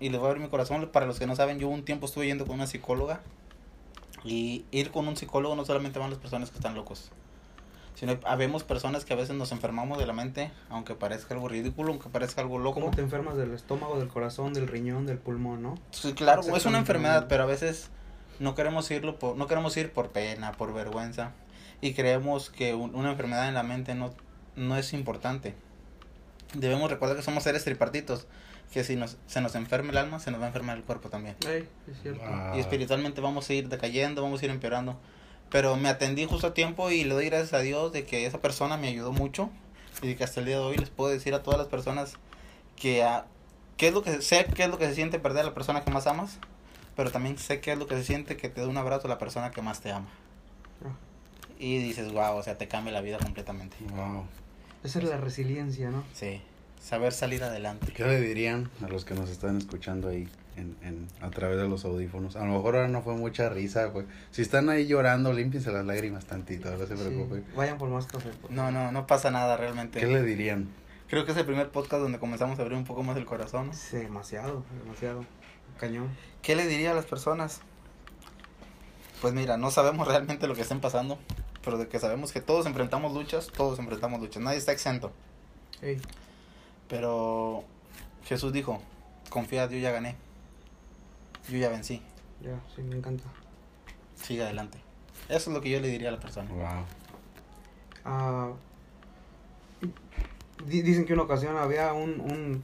y 0.00 0.08
le 0.08 0.18
voy 0.18 0.26
a 0.26 0.30
abrir 0.30 0.42
mi 0.44 0.50
corazón. 0.50 0.88
Para 0.92 1.06
los 1.06 1.18
que 1.18 1.26
no 1.26 1.34
saben, 1.34 1.58
yo 1.58 1.68
un 1.68 1.84
tiempo 1.84 2.06
estuve 2.06 2.26
yendo 2.26 2.46
con 2.46 2.54
una 2.54 2.66
psicóloga 2.66 3.20
y 4.24 4.64
ir 4.70 4.90
con 4.90 5.06
un 5.06 5.16
psicólogo 5.16 5.54
no 5.54 5.64
solamente 5.64 5.98
van 5.98 6.10
las 6.10 6.18
personas 6.18 6.50
que 6.50 6.56
están 6.56 6.74
locos, 6.74 7.10
sino 7.94 8.18
habemos 8.24 8.64
personas 8.64 9.04
que 9.04 9.12
a 9.12 9.16
veces 9.16 9.36
nos 9.36 9.52
enfermamos 9.52 9.98
de 9.98 10.06
la 10.06 10.12
mente, 10.12 10.50
aunque 10.68 10.94
parezca 10.94 11.34
algo 11.34 11.48
ridículo, 11.48 11.92
aunque 11.92 12.08
parezca 12.08 12.40
algo 12.40 12.58
loco. 12.58 12.80
¿Cómo 12.80 12.90
te 12.90 13.02
enfermas 13.02 13.36
del 13.36 13.52
estómago, 13.52 13.98
del 13.98 14.08
corazón, 14.08 14.52
del 14.52 14.66
riñón, 14.66 15.06
del 15.06 15.18
pulmón, 15.18 15.62
no? 15.62 15.78
Sí, 15.90 16.12
claro, 16.12 16.42
es 16.42 16.66
una 16.66 16.78
enfermedad, 16.78 17.26
pero 17.28 17.44
a 17.44 17.46
veces 17.46 17.90
no 18.40 18.54
queremos 18.54 18.90
irlo 18.90 19.18
por, 19.18 19.36
no 19.36 19.46
queremos 19.46 19.76
ir 19.76 19.92
por 19.92 20.10
pena, 20.10 20.52
por 20.52 20.72
vergüenza 20.74 21.32
y 21.80 21.94
creemos 21.94 22.50
que 22.50 22.74
una 22.74 23.10
enfermedad 23.10 23.48
en 23.48 23.54
la 23.54 23.62
mente 23.62 23.94
no, 23.94 24.12
no 24.56 24.76
es 24.76 24.92
importante. 24.92 25.54
Debemos 26.54 26.90
recordar 26.90 27.16
que 27.16 27.22
somos 27.22 27.42
seres 27.42 27.64
tripartitos 27.64 28.26
que 28.72 28.82
si 28.82 28.96
nos, 28.96 29.18
se 29.26 29.40
nos 29.40 29.54
enferma 29.54 29.90
el 29.90 29.98
alma, 29.98 30.18
se 30.18 30.30
nos 30.30 30.40
va 30.40 30.44
a 30.44 30.48
enfermar 30.48 30.76
el 30.76 30.82
cuerpo 30.82 31.08
también. 31.08 31.36
Y 32.54 32.58
espiritualmente 32.58 33.20
vamos 33.20 33.48
a 33.48 33.54
ir 33.54 33.68
decayendo, 33.68 34.22
vamos 34.22 34.42
a 34.42 34.44
ir 34.46 34.50
empeorando. 34.50 34.98
Pero 35.54 35.76
me 35.76 35.88
atendí 35.88 36.24
justo 36.24 36.48
a 36.48 36.52
tiempo 36.52 36.90
y 36.90 37.04
le 37.04 37.14
doy 37.14 37.26
gracias 37.26 37.52
a 37.52 37.60
Dios 37.60 37.92
de 37.92 38.04
que 38.04 38.26
esa 38.26 38.40
persona 38.40 38.76
me 38.76 38.88
ayudó 38.88 39.12
mucho 39.12 39.50
y 40.02 40.08
de 40.08 40.16
que 40.16 40.24
hasta 40.24 40.40
el 40.40 40.46
día 40.46 40.56
de 40.56 40.64
hoy 40.64 40.76
les 40.76 40.90
puedo 40.90 41.12
decir 41.12 41.32
a 41.32 41.44
todas 41.44 41.60
las 41.60 41.68
personas 41.68 42.14
que 42.74 43.04
a, 43.04 43.26
qué 43.76 43.86
es 43.86 43.94
lo 43.94 44.02
que 44.02 44.20
sé 44.20 44.46
qué 44.52 44.64
es 44.64 44.68
lo 44.68 44.78
que 44.78 44.88
se 44.88 44.96
siente 44.96 45.20
perder 45.20 45.42
a 45.42 45.46
la 45.46 45.54
persona 45.54 45.84
que 45.84 45.92
más 45.92 46.08
amas, 46.08 46.38
pero 46.96 47.12
también 47.12 47.38
sé 47.38 47.60
qué 47.60 47.70
es 47.70 47.78
lo 47.78 47.86
que 47.86 47.94
se 47.94 48.02
siente 48.02 48.36
que 48.36 48.48
te 48.48 48.62
da 48.62 48.66
un 48.66 48.76
abrazo 48.76 49.06
a 49.06 49.10
la 49.10 49.18
persona 49.18 49.52
que 49.52 49.62
más 49.62 49.80
te 49.80 49.92
ama. 49.92 50.08
Ah. 50.84 50.96
Y 51.60 51.78
dices, 51.78 52.12
wow, 52.12 52.34
o 52.34 52.42
sea, 52.42 52.58
te 52.58 52.66
cambia 52.66 52.92
la 52.92 53.00
vida 53.00 53.18
completamente. 53.18 53.76
Wow. 53.94 54.24
Esa 54.82 54.98
es 54.98 55.04
la 55.04 55.18
resiliencia, 55.18 55.88
¿no? 55.88 56.02
Sí 56.14 56.42
saber 56.84 57.14
salir 57.14 57.42
adelante. 57.42 57.92
¿Qué 57.92 58.04
le 58.04 58.20
dirían 58.20 58.70
a 58.82 58.88
los 58.88 59.06
que 59.06 59.14
nos 59.14 59.30
están 59.30 59.56
escuchando 59.56 60.08
ahí 60.08 60.28
en, 60.56 60.76
en, 60.82 61.08
a 61.20 61.30
través 61.30 61.58
de 61.58 61.68
los 61.68 61.84
audífonos? 61.84 62.36
A 62.36 62.44
lo 62.44 62.52
mejor 62.52 62.76
ahora 62.76 62.88
no 62.88 63.02
fue 63.02 63.14
mucha 63.14 63.48
risa, 63.48 63.92
pues. 63.92 64.06
Si 64.30 64.42
están 64.42 64.68
ahí 64.68 64.86
llorando, 64.86 65.32
límpiense 65.32 65.72
las 65.72 65.84
lágrimas 65.84 66.26
tantito, 66.26 66.70
no 66.70 66.86
se 66.86 66.94
preocupen. 66.94 67.44
vayan 67.56 67.78
por 67.78 67.88
más 67.88 68.06
café. 68.06 68.30
No, 68.50 68.70
no, 68.70 68.92
no 68.92 69.06
pasa 69.06 69.30
nada 69.30 69.56
realmente. 69.56 70.00
¿Qué 70.00 70.06
le 70.06 70.22
dirían? 70.22 70.68
Creo 71.08 71.24
que 71.24 71.32
es 71.32 71.38
el 71.38 71.44
primer 71.44 71.70
podcast 71.70 72.02
donde 72.02 72.18
comenzamos 72.18 72.58
a 72.58 72.62
abrir 72.62 72.76
un 72.76 72.84
poco 72.84 73.02
más 73.02 73.16
el 73.16 73.24
corazón. 73.24 73.72
Sí, 73.74 73.98
demasiado, 73.98 74.64
demasiado. 74.82 75.24
Cañón. 75.78 76.08
¿Qué 76.42 76.56
le 76.56 76.66
diría 76.66 76.92
a 76.92 76.94
las 76.94 77.04
personas? 77.04 77.60
Pues 79.20 79.32
mira, 79.32 79.56
no 79.56 79.70
sabemos 79.70 80.08
realmente 80.08 80.46
lo 80.46 80.54
que 80.54 80.62
estén 80.62 80.80
pasando, 80.80 81.18
pero 81.64 81.78
de 81.78 81.88
que 81.88 81.98
sabemos 81.98 82.32
que 82.32 82.40
todos 82.40 82.66
enfrentamos 82.66 83.14
luchas, 83.14 83.48
todos 83.48 83.78
enfrentamos 83.78 84.20
luchas, 84.20 84.42
nadie 84.42 84.58
está 84.58 84.72
exento. 84.72 85.12
Hey. 85.80 86.00
Pero 86.88 87.64
Jesús 88.24 88.52
dijo, 88.52 88.82
confía, 89.30 89.68
yo 89.68 89.78
ya 89.78 89.90
gané. 89.90 90.16
Yo 91.48 91.58
ya 91.58 91.68
vencí. 91.68 92.02
Ya, 92.42 92.60
sí, 92.74 92.82
me 92.82 92.96
encanta. 92.96 93.24
Sigue 94.14 94.42
adelante. 94.42 94.78
Eso 95.28 95.50
es 95.50 95.54
lo 95.54 95.60
que 95.60 95.70
yo 95.70 95.80
le 95.80 95.88
diría 95.88 96.08
a 96.08 96.12
la 96.12 96.20
persona. 96.20 96.50
Wow. 96.50 96.84
Ah, 98.04 98.52
dicen 100.66 101.04
que 101.04 101.14
una 101.14 101.22
ocasión 101.22 101.56
había 101.56 101.92
un, 101.92 102.20
un, 102.20 102.62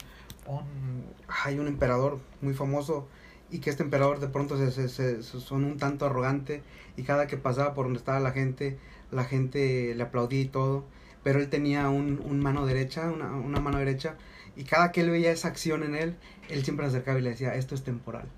hay 1.45 1.59
un 1.59 1.67
emperador 1.67 2.21
muy 2.41 2.55
famoso 2.55 3.09
y 3.51 3.59
que 3.59 3.71
este 3.71 3.83
emperador 3.83 4.21
de 4.21 4.29
pronto 4.29 4.57
se, 4.59 4.71
se, 4.71 4.89
se, 4.89 5.23
son 5.23 5.65
un 5.65 5.79
tanto 5.79 6.07
arrogante 6.07 6.63
y 6.97 7.03
cada 7.03 7.27
que 7.27 7.37
pasaba 7.37 7.75
por 7.75 7.87
donde 7.87 7.99
estaba 7.99 8.21
la 8.21 8.33
gente, 8.33 8.79
la 9.11 9.25
gente 9.25 9.95
le 9.95 10.03
aplaudía 10.03 10.41
y 10.41 10.49
todo 10.49 10.85
pero 11.23 11.39
él 11.39 11.49
tenía 11.49 11.89
un, 11.89 12.21
un 12.25 12.41
mano 12.41 12.67
derecha, 12.67 13.11
una, 13.11 13.33
una, 13.35 13.61
mano 13.61 13.79
derecha, 13.79 14.17
y 14.57 14.65
cada 14.65 14.93
que 14.93 15.03
él 15.03 15.11
veía 15.11 15.31
esa 15.31 15.49
acción 15.49 15.83
en 15.83 15.95
él, 15.95 16.17
él 16.49 16.65
siempre 16.65 16.87
se 16.87 16.91
acercaba 16.91 17.19
y 17.19 17.23
le 17.23 17.31
decía, 17.31 17.55
esto 17.55 17.75
es 17.75 17.85
temporal. 17.85 18.29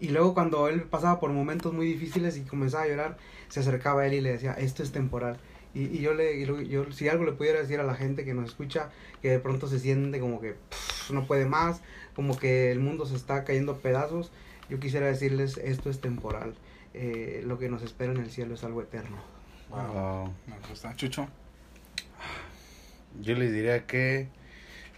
Y 0.00 0.08
luego 0.08 0.34
cuando 0.34 0.68
él 0.68 0.82
pasaba 0.82 1.20
por 1.20 1.30
momentos 1.32 1.72
muy 1.72 1.86
difíciles 1.86 2.36
y 2.36 2.42
comenzaba 2.42 2.84
a 2.84 2.88
llorar, 2.88 3.16
se 3.48 3.60
acercaba 3.60 4.02
a 4.02 4.06
él 4.06 4.14
y 4.14 4.20
le 4.20 4.32
decía, 4.32 4.52
esto 4.52 4.82
es 4.82 4.92
temporal. 4.92 5.38
Y, 5.74 5.84
y 5.84 6.00
yo 6.00 6.14
le, 6.14 6.44
yo, 6.68 6.90
si 6.92 7.08
algo 7.08 7.24
le 7.24 7.32
pudiera 7.32 7.60
decir 7.60 7.80
a 7.80 7.84
la 7.84 7.94
gente 7.94 8.24
que 8.24 8.34
nos 8.34 8.46
escucha, 8.46 8.90
que 9.22 9.30
de 9.30 9.38
pronto 9.38 9.68
se 9.68 9.78
siente 9.78 10.20
como 10.20 10.40
que 10.40 10.56
no 11.10 11.26
puede 11.26 11.46
más, 11.46 11.82
como 12.14 12.38
que 12.38 12.72
el 12.72 12.80
mundo 12.80 13.06
se 13.06 13.16
está 13.16 13.44
cayendo 13.44 13.72
a 13.72 13.78
pedazos, 13.78 14.32
yo 14.68 14.80
quisiera 14.80 15.06
decirles, 15.06 15.58
esto 15.58 15.90
es 15.90 16.00
temporal. 16.00 16.54
Eh, 16.94 17.42
lo 17.44 17.58
que 17.58 17.68
nos 17.68 17.82
espera 17.82 18.12
en 18.12 18.18
el 18.18 18.30
cielo 18.30 18.54
es 18.54 18.64
algo 18.64 18.80
eterno. 18.82 19.18
Wow. 19.68 20.32
Me 20.46 20.68
gusta. 20.68 20.94
Chucho. 20.96 21.28
Yo 23.20 23.34
les 23.34 23.52
diría 23.52 23.86
que 23.86 24.28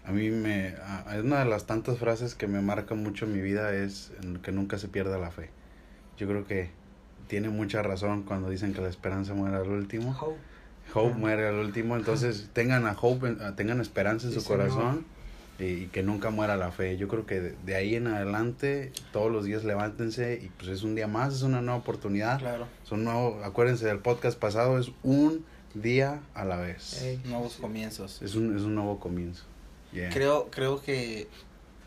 a 0.08 0.10
mí 0.10 0.30
me... 0.30 0.74
una 1.22 1.40
de 1.40 1.44
las 1.44 1.66
tantas 1.66 1.98
frases 1.98 2.34
que 2.34 2.46
me 2.46 2.62
marca 2.62 2.94
mucho 2.94 3.26
en 3.26 3.34
mi 3.34 3.42
vida 3.42 3.74
es 3.74 4.10
que 4.42 4.52
nunca 4.52 4.78
se 4.78 4.88
pierda 4.88 5.18
la 5.18 5.30
fe. 5.30 5.50
Yo 6.16 6.26
creo 6.26 6.46
que 6.46 6.70
tiene 7.26 7.50
mucha 7.50 7.82
razón 7.82 8.22
cuando 8.22 8.48
dicen 8.48 8.72
que 8.72 8.80
la 8.80 8.88
esperanza 8.88 9.34
muere 9.34 9.56
al 9.56 9.68
último. 9.68 10.16
Hope. 10.18 10.38
Hope 10.94 11.14
muere 11.14 11.48
al 11.48 11.56
último. 11.56 11.94
Entonces 11.94 12.48
tengan 12.54 12.86
a 12.86 12.96
hope, 12.98 13.36
tengan 13.56 13.82
esperanza 13.82 14.28
en 14.28 14.32
su 14.32 14.42
corazón 14.44 15.04
y, 15.58 15.88
que 15.88 16.02
nunca 16.02 16.30
muera 16.30 16.56
la 16.56 16.70
fe. 16.70 16.96
Yo 16.96 17.06
creo 17.06 17.26
que 17.26 17.40
de, 17.40 17.76
ahí 17.76 17.94
en 17.94 18.06
adelante 18.06 18.92
todos 19.12 19.30
los 19.30 19.44
días 19.44 19.64
levántense 19.64 20.40
y 20.42 20.48
pues 20.56 20.70
es 20.70 20.84
un 20.84 20.94
día 20.94 21.06
más, 21.06 21.34
es 21.34 21.42
una 21.42 21.60
nueva 21.60 21.80
oportunidad. 21.80 22.38
Claro. 22.38 22.66
Son 22.84 23.04
nuevo, 23.04 23.42
acuérdense 23.44 23.84
del 23.84 23.98
podcast 23.98 24.38
pasado, 24.38 24.78
es 24.78 24.90
un 25.02 25.44
día 25.74 26.20
a 26.32 26.46
la 26.46 26.56
vez. 26.56 27.04
Nuevos 27.26 27.56
comienzos. 27.56 28.22
Es 28.22 28.36
un, 28.36 28.56
es 28.56 28.62
un 28.62 28.74
nuevo 28.74 28.98
comienzo. 28.98 29.44
Creo, 30.12 30.48
creo 30.50 30.82
que 30.82 31.28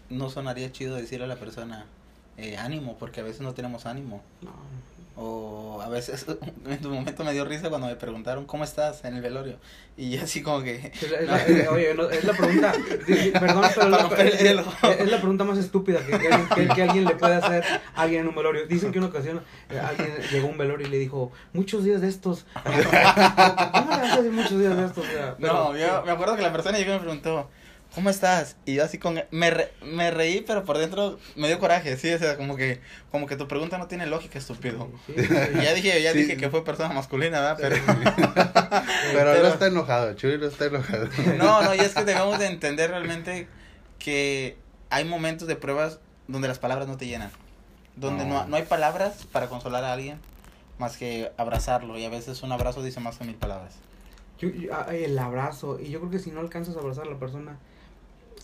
no 0.09 0.29
sonaría 0.29 0.71
chido 0.71 0.95
decirle 0.95 1.25
a 1.25 1.27
la 1.27 1.37
persona 1.37 1.85
eh, 2.37 2.57
ánimo, 2.57 2.97
porque 2.97 3.21
a 3.21 3.23
veces 3.23 3.41
no 3.41 3.53
tenemos 3.53 3.85
ánimo. 3.85 4.23
No. 4.41 4.51
O 5.17 5.81
a 5.81 5.89
veces, 5.89 6.25
en 6.65 6.79
tu 6.79 6.89
momento 6.89 7.23
me 7.23 7.33
dio 7.33 7.43
risa 7.45 7.69
cuando 7.69 7.87
me 7.87 7.95
preguntaron, 7.95 8.45
¿cómo 8.45 8.63
estás 8.63 9.03
en 9.03 9.15
el 9.15 9.21
velorio? 9.21 9.57
Y 9.97 10.17
así 10.17 10.41
como 10.41 10.63
que... 10.63 10.91
Es 10.93 11.27
la, 11.27 11.71
oye, 11.71 11.91
es 11.91 12.23
la 12.23 12.33
pregunta, 12.33 12.73
perdón, 13.33 13.65
pero 14.15 14.29
es, 14.29 15.11
la, 15.11 15.17
pregunta 15.17 15.43
más 15.43 15.57
estúpida 15.57 15.99
que, 16.05 16.17
que, 16.17 16.81
alguien 16.81 17.05
le 17.05 17.15
puede 17.15 17.35
hacer 17.35 17.63
a 17.93 18.01
alguien 18.01 18.21
en 18.21 18.29
un 18.29 18.35
velorio. 18.35 18.65
Dicen 18.67 18.91
que 18.91 18.99
una 18.99 19.09
ocasión 19.09 19.41
eh, 19.69 19.79
alguien 19.79 20.11
llegó 20.31 20.47
a 20.47 20.51
un 20.51 20.57
velorio 20.57 20.87
y 20.87 20.89
le 20.89 20.97
dijo, 20.97 21.31
muchos 21.53 21.83
días 21.83 21.99
de 22.01 22.07
estos. 22.07 22.45
¿Cómo 22.63 23.91
le 23.91 24.01
haces 24.01 24.31
muchos 24.31 24.59
días 24.59 24.77
de 24.77 24.85
estos? 24.85 25.05
no, 25.39 25.77
yo 25.77 26.03
me 26.05 26.11
acuerdo 26.11 26.37
que 26.37 26.41
la 26.41 26.53
persona 26.53 26.77
llegó 26.77 26.91
y 26.91 26.95
me 26.95 27.01
preguntó, 27.01 27.49
¿cómo 27.93 28.09
estás? 28.09 28.55
Y 28.65 28.75
yo 28.75 28.83
así 28.83 28.97
con, 28.97 29.21
me, 29.31 29.69
me 29.81 30.11
reí, 30.11 30.41
pero 30.41 30.63
por 30.63 30.77
dentro 30.77 31.19
me 31.35 31.47
dio 31.47 31.59
coraje, 31.59 31.97
sí, 31.97 32.11
o 32.11 32.17
sea, 32.17 32.37
como 32.37 32.55
que, 32.55 32.81
como 33.11 33.27
que 33.27 33.35
tu 33.35 33.47
pregunta 33.47 33.77
no 33.77 33.87
tiene 33.87 34.05
lógica, 34.05 34.39
estúpido. 34.39 34.89
y 35.07 35.21
ya 35.63 35.73
dije, 35.73 36.01
ya 36.01 36.13
dije 36.13 36.37
que 36.37 36.49
fue 36.49 36.63
persona 36.63 36.93
masculina, 36.93 37.41
¿verdad? 37.41 37.57
Pero, 37.59 37.75
pero, 39.13 39.41
no 39.41 39.47
está 39.47 39.67
enojado, 39.67 40.13
Chuy 40.13 40.37
no 40.37 40.47
está 40.47 40.65
enojado. 40.65 41.09
no, 41.37 41.61
no, 41.61 41.75
y 41.75 41.79
es 41.79 41.93
que 41.93 42.03
debemos 42.03 42.39
de 42.39 42.47
entender 42.47 42.89
realmente 42.89 43.47
que 43.99 44.57
hay 44.89 45.05
momentos 45.05 45.47
de 45.47 45.55
pruebas 45.55 45.99
donde 46.27 46.47
las 46.47 46.59
palabras 46.59 46.87
no 46.87 46.97
te 46.97 47.07
llenan, 47.07 47.31
donde 47.95 48.25
no, 48.25 48.45
no 48.47 48.55
hay 48.55 48.63
palabras 48.63 49.27
para 49.31 49.47
consolar 49.47 49.83
a 49.83 49.93
alguien 49.93 50.19
más 50.77 50.97
que 50.97 51.31
abrazarlo, 51.37 51.97
y 51.97 52.05
a 52.05 52.09
veces 52.09 52.41
un 52.41 52.51
abrazo 52.51 52.81
dice 52.81 52.99
más 52.99 53.17
que 53.17 53.25
mil 53.25 53.35
palabras. 53.35 53.75
Yo, 54.39 54.49
el 54.89 55.19
abrazo, 55.19 55.79
y 55.79 55.91
yo 55.91 55.99
creo 55.99 56.09
que 56.09 56.17
si 56.17 56.31
no 56.31 56.39
alcanzas 56.39 56.75
a 56.75 56.79
abrazar 56.79 57.05
a 57.05 57.11
la 57.11 57.19
persona, 57.19 57.59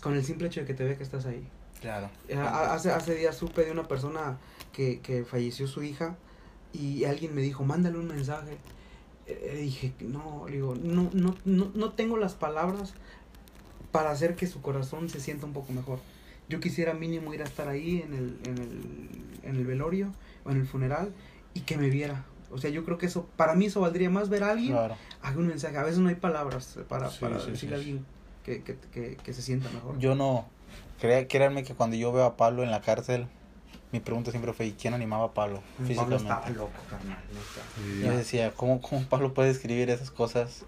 con 0.00 0.14
el 0.14 0.24
simple 0.24 0.48
hecho 0.48 0.60
de 0.60 0.66
que 0.66 0.74
te 0.74 0.84
ve 0.84 0.96
que 0.96 1.02
estás 1.02 1.26
ahí. 1.26 1.46
Claro. 1.80 2.10
Eh, 2.28 2.36
hace, 2.36 2.90
hace 2.90 3.14
días 3.14 3.36
supe 3.36 3.64
de 3.64 3.70
una 3.70 3.86
persona 3.86 4.38
que, 4.72 5.00
que 5.00 5.24
falleció 5.24 5.66
su 5.66 5.82
hija 5.82 6.16
y 6.72 7.04
alguien 7.04 7.34
me 7.34 7.42
dijo, 7.42 7.64
mándale 7.64 7.98
un 7.98 8.08
mensaje. 8.08 8.58
Eh, 9.26 9.58
dije, 9.60 9.92
no, 10.00 10.46
digo, 10.50 10.74
no, 10.74 11.10
no, 11.12 11.34
no, 11.44 11.70
no 11.74 11.92
tengo 11.92 12.16
las 12.16 12.34
palabras 12.34 12.94
para 13.92 14.10
hacer 14.10 14.36
que 14.36 14.46
su 14.46 14.60
corazón 14.60 15.08
se 15.08 15.20
sienta 15.20 15.46
un 15.46 15.52
poco 15.52 15.72
mejor. 15.72 16.00
Yo 16.48 16.60
quisiera 16.60 16.94
mínimo 16.94 17.34
ir 17.34 17.42
a 17.42 17.44
estar 17.44 17.68
ahí 17.68 18.02
en 18.02 18.14
el, 18.14 18.38
en 18.44 18.58
el, 18.58 19.20
en 19.42 19.56
el 19.56 19.66
velorio 19.66 20.12
o 20.44 20.50
en 20.50 20.58
el 20.58 20.66
funeral 20.66 21.12
y 21.54 21.60
que 21.60 21.76
me 21.76 21.90
viera. 21.90 22.24
O 22.50 22.58
sea, 22.58 22.70
yo 22.70 22.84
creo 22.84 22.96
que 22.96 23.06
eso, 23.06 23.28
para 23.36 23.54
mí 23.54 23.66
eso 23.66 23.80
valdría 23.80 24.08
más 24.08 24.30
ver 24.30 24.42
a 24.44 24.52
alguien, 24.52 24.72
claro. 24.72 24.96
haga 25.20 25.38
un 25.38 25.46
mensaje. 25.46 25.76
A 25.76 25.82
veces 25.82 25.98
no 25.98 26.08
hay 26.08 26.14
palabras 26.14 26.78
para, 26.88 27.10
para 27.10 27.44
decirle 27.44 27.76
a 27.76 27.78
alguien 27.78 28.06
que, 28.48 29.32
se 29.32 29.42
sienta 29.42 29.68
mejor. 29.70 29.98
Yo 29.98 30.14
no, 30.14 30.46
créanme 30.98 31.64
que 31.64 31.74
cuando 31.74 31.96
yo 31.96 32.12
veo 32.12 32.24
a 32.24 32.36
Pablo 32.36 32.62
en 32.62 32.70
la 32.70 32.80
cárcel, 32.80 33.26
mi 33.92 34.00
pregunta 34.00 34.30
siempre 34.30 34.52
fue, 34.52 34.66
¿y 34.66 34.72
quién 34.72 34.94
animaba 34.94 35.26
a 35.26 35.34
Pablo 35.34 35.62
físicamente? 35.78 36.16
estaba 36.16 36.50
loco, 36.50 36.72
carnal. 36.88 37.18
Yo 38.02 38.16
decía, 38.16 38.52
¿cómo, 38.52 38.80
¿cómo 38.80 39.02
Pablo 39.08 39.34
puede 39.34 39.50
escribir 39.50 39.90
esas 39.90 40.10
cosas? 40.10 40.64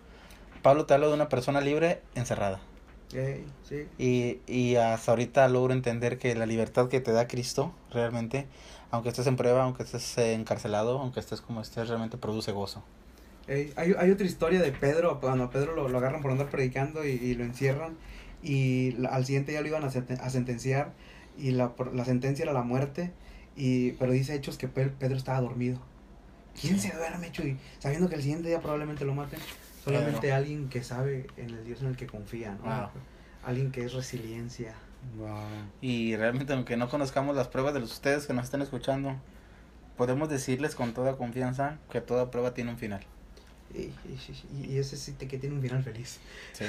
Pablo 0.62 0.86
te 0.86 0.94
habla 0.94 1.08
de 1.08 1.14
una 1.14 1.28
persona 1.28 1.60
libre 1.60 2.02
encerrada. 2.14 2.60
sí. 3.10 3.88
y, 3.98 4.40
y 4.46 4.76
hasta 4.76 5.12
ahorita 5.12 5.48
logro 5.48 5.72
entender 5.72 6.18
que 6.18 6.34
la 6.34 6.46
libertad 6.46 6.88
que 6.88 7.00
te 7.00 7.12
da 7.12 7.26
Cristo, 7.26 7.74
realmente, 7.90 8.46
aunque 8.90 9.08
estés 9.08 9.26
en 9.26 9.36
prueba, 9.36 9.64
aunque 9.64 9.82
estés 9.82 10.18
encarcelado, 10.18 10.98
aunque 10.98 11.20
estés 11.20 11.40
como 11.40 11.60
estés, 11.60 11.88
realmente 11.88 12.18
produce 12.18 12.52
gozo 12.52 12.82
hay, 13.48 13.94
hay, 13.98 14.10
otra 14.10 14.26
historia 14.26 14.60
de 14.60 14.72
Pedro, 14.72 15.20
cuando 15.20 15.44
a 15.44 15.50
Pedro 15.50 15.74
lo, 15.74 15.88
lo 15.88 15.98
agarran 15.98 16.22
por 16.22 16.30
andar 16.30 16.48
predicando 16.50 17.04
y, 17.04 17.34
lo 17.34 17.44
encierran 17.44 17.96
y 18.42 18.96
al 19.06 19.24
siguiente 19.24 19.52
día 19.52 19.60
lo 19.60 19.68
iban 19.68 19.84
a, 19.84 19.90
sentenciar 19.90 20.92
y 21.36 21.50
la, 21.50 21.72
la 21.92 22.04
sentencia 22.04 22.42
era 22.44 22.52
la 22.52 22.62
muerte, 22.62 23.12
y, 23.56 23.92
pero 23.92 24.12
dice 24.12 24.34
Hechos 24.34 24.56
que 24.56 24.68
Pedro 24.68 25.16
estaba 25.16 25.40
dormido. 25.40 25.80
¿Quién 26.60 26.78
se 26.78 26.94
duerme, 26.94 27.30
Chuy? 27.32 27.56
Sabiendo 27.78 28.08
que 28.08 28.16
el 28.16 28.22
siguiente 28.22 28.48
día 28.48 28.60
probablemente 28.60 29.04
lo 29.04 29.14
maten. 29.14 29.40
Solamente 29.84 30.32
alguien 30.32 30.68
que 30.68 30.82
sabe 30.82 31.26
en 31.36 31.50
el 31.50 31.64
Dios 31.64 31.80
en 31.80 31.88
el 31.88 31.96
que 31.96 32.06
confía, 32.06 32.56
¿no? 32.62 32.90
Alguien 33.44 33.72
que 33.72 33.84
es 33.84 33.92
resiliencia. 33.94 34.74
Y 35.80 36.16
realmente, 36.16 36.52
aunque 36.52 36.76
no 36.76 36.88
conozcamos 36.88 37.34
las 37.34 37.48
pruebas 37.48 37.72
de 37.72 37.80
los 37.80 37.92
ustedes 37.92 38.26
que 38.26 38.34
nos 38.34 38.44
están 38.44 38.60
escuchando, 38.60 39.16
podemos 39.96 40.28
decirles 40.28 40.74
con 40.74 40.92
toda 40.92 41.16
confianza 41.16 41.78
que 41.90 42.00
toda 42.00 42.30
prueba 42.30 42.52
tiene 42.52 42.70
un 42.70 42.78
final. 42.78 43.00
Y, 43.72 43.92
y, 44.66 44.78
ese 44.78 44.96
sí 44.96 45.12
te, 45.12 45.28
que 45.28 45.38
tiene 45.38 45.54
un 45.54 45.62
final 45.62 45.82
feliz. 45.82 46.18
Sí. 46.52 46.64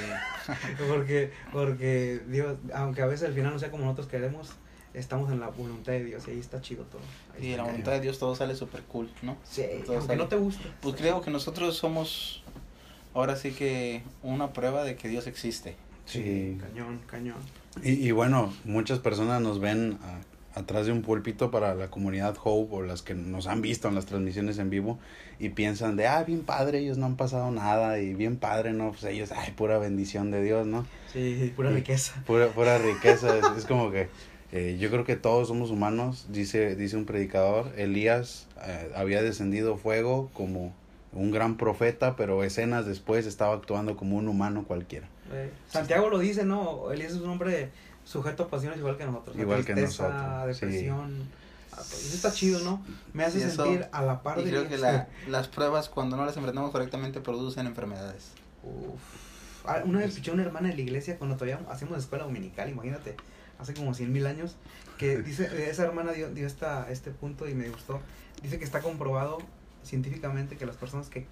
porque, 0.88 1.32
porque 1.52 2.20
Dios, 2.28 2.56
aunque 2.74 3.02
a 3.02 3.06
veces 3.06 3.28
el 3.28 3.34
final 3.34 3.52
no 3.52 3.58
sea 3.58 3.70
como 3.70 3.84
nosotros 3.84 4.06
queremos, 4.06 4.50
estamos 4.94 5.30
en 5.32 5.40
la 5.40 5.48
voluntad 5.48 5.92
de 5.92 6.04
Dios 6.04 6.24
y 6.28 6.32
ahí 6.32 6.38
está 6.38 6.60
chido 6.60 6.84
todo. 6.84 7.00
y 7.40 7.52
en 7.52 7.56
la 7.56 7.64
voluntad 7.64 7.92
de 7.92 8.00
Dios 8.00 8.18
todo 8.18 8.34
sale 8.34 8.54
súper 8.54 8.82
cool, 8.82 9.10
¿no? 9.22 9.36
Sí, 9.44 9.64
aunque 9.88 10.16
no 10.16 10.28
te 10.28 10.36
gusta. 10.36 10.62
Pues 10.80 10.96
creo 10.96 11.20
que 11.20 11.30
nosotros 11.30 11.76
somos 11.76 12.42
ahora 13.14 13.36
sí 13.36 13.52
que 13.52 14.02
una 14.22 14.52
prueba 14.52 14.84
de 14.84 14.96
que 14.96 15.08
Dios 15.08 15.26
existe. 15.26 15.76
Sí. 16.06 16.58
Cañón, 16.60 17.00
cañón. 17.06 17.38
Y, 17.82 17.92
y 17.92 18.10
bueno, 18.12 18.52
muchas 18.64 18.98
personas 18.98 19.40
nos 19.40 19.60
ven 19.60 19.98
atrás 20.54 20.86
de 20.86 20.92
un 20.92 21.02
púlpito 21.02 21.50
para 21.50 21.74
la 21.74 21.88
comunidad 21.88 22.36
Hope 22.42 22.74
o 22.74 22.82
las 22.82 23.02
que 23.02 23.14
nos 23.14 23.46
han 23.46 23.62
visto 23.62 23.88
en 23.88 23.94
las 23.94 24.06
transmisiones 24.06 24.58
en 24.58 24.70
vivo 24.70 24.98
y 25.38 25.50
piensan 25.50 25.96
de, 25.96 26.06
ah, 26.06 26.22
bien 26.24 26.42
padre, 26.42 26.78
ellos 26.80 26.98
no 26.98 27.06
han 27.06 27.16
pasado 27.16 27.50
nada 27.50 27.98
y 27.98 28.14
bien 28.14 28.36
padre, 28.36 28.72
¿no? 28.72 28.90
Pues 28.90 29.04
ellos, 29.04 29.32
ay, 29.32 29.52
pura 29.52 29.78
bendición 29.78 30.30
de 30.30 30.42
Dios, 30.42 30.66
¿no? 30.66 30.86
Sí, 31.12 31.52
pura 31.56 31.70
riqueza. 31.70 32.22
Pura, 32.26 32.48
pura 32.48 32.78
riqueza, 32.94 33.38
es, 33.56 33.64
como 33.64 33.90
que 33.90 34.08
eh, 34.52 34.76
yo 34.78 34.90
creo 34.90 35.04
que 35.04 35.16
todos 35.16 35.48
somos 35.48 35.70
humanos, 35.70 36.26
dice, 36.30 36.76
dice 36.76 36.96
un 36.96 37.06
predicador, 37.06 37.72
Elías 37.76 38.46
eh, 38.66 38.92
había 38.94 39.22
descendido 39.22 39.76
fuego 39.76 40.30
como 40.34 40.74
un 41.12 41.30
gran 41.30 41.56
profeta, 41.56 42.16
pero 42.16 42.42
escenas 42.42 42.86
después 42.86 43.26
estaba 43.26 43.54
actuando 43.54 43.96
como 43.96 44.16
un 44.16 44.28
humano 44.28 44.64
cualquiera. 44.66 45.08
Eh, 45.32 45.50
Santiago 45.68 46.08
lo 46.08 46.18
dice, 46.18 46.44
¿no? 46.44 46.90
Elías 46.90 47.12
es 47.12 47.20
un 47.20 47.30
hombre 47.30 47.70
sujeto 48.12 48.44
a 48.44 48.48
pasiones 48.48 48.78
igual 48.78 48.96
que 48.96 49.06
nosotros. 49.06 49.36
Igual 49.36 49.64
que 49.64 49.74
nosotros. 49.74 50.46
depresión. 50.46 51.28
Ah, 51.72 51.76
pues, 51.76 52.04
eso 52.04 52.14
está 52.14 52.32
chido, 52.32 52.60
¿no? 52.60 52.84
Me 53.14 53.24
hace 53.24 53.40
sentir 53.40 53.86
a 53.92 54.02
la 54.02 54.22
par 54.22 54.38
y 54.38 54.44
creo 54.44 54.68
que 54.68 54.76
la, 54.76 55.08
las 55.26 55.48
pruebas, 55.48 55.88
cuando 55.88 56.18
no 56.18 56.26
las 56.26 56.36
enfrentamos 56.36 56.70
correctamente, 56.70 57.20
producen 57.20 57.66
enfermedades. 57.66 58.32
Uf. 58.62 59.00
Ah, 59.64 59.80
una 59.84 60.00
vez 60.00 60.10
escuché 60.10 60.32
a 60.32 60.34
una 60.34 60.42
hermana 60.42 60.70
en 60.70 60.76
la 60.76 60.82
iglesia 60.82 61.16
cuando 61.16 61.36
todavía 61.36 61.60
hacíamos 61.70 61.98
escuela 61.98 62.24
dominical, 62.24 62.68
imagínate, 62.68 63.16
hace 63.58 63.72
como 63.72 63.94
cien 63.94 64.12
mil 64.12 64.26
años, 64.26 64.56
que 64.98 65.22
dice, 65.22 65.70
esa 65.70 65.84
hermana 65.84 66.12
dio, 66.12 66.28
dio 66.30 66.46
esta, 66.46 66.90
este 66.90 67.10
punto 67.10 67.48
y 67.48 67.54
me 67.54 67.70
gustó. 67.70 68.00
Dice 68.42 68.58
que 68.58 68.64
está 68.64 68.80
comprobado 68.80 69.38
científicamente 69.82 70.58
que 70.58 70.66
las 70.66 70.76
personas 70.76 71.08
que 71.08 71.26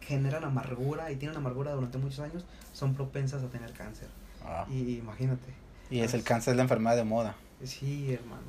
generan 0.00 0.44
amargura 0.44 1.10
y 1.10 1.16
tienen 1.16 1.36
amargura 1.36 1.72
durante 1.72 1.98
muchos 1.98 2.20
años 2.20 2.44
son 2.72 2.94
propensas 2.94 3.42
a 3.42 3.48
tener 3.48 3.72
cáncer. 3.72 4.08
Ah. 4.44 4.66
Y 4.70 4.98
imagínate. 4.98 5.52
Y 5.90 6.00
es 6.00 6.14
el 6.14 6.22
cáncer, 6.22 6.52
es 6.52 6.56
la 6.56 6.62
enfermedad 6.62 6.96
de 6.96 7.04
moda. 7.04 7.36
Sí, 7.64 8.12
hermano. 8.14 8.42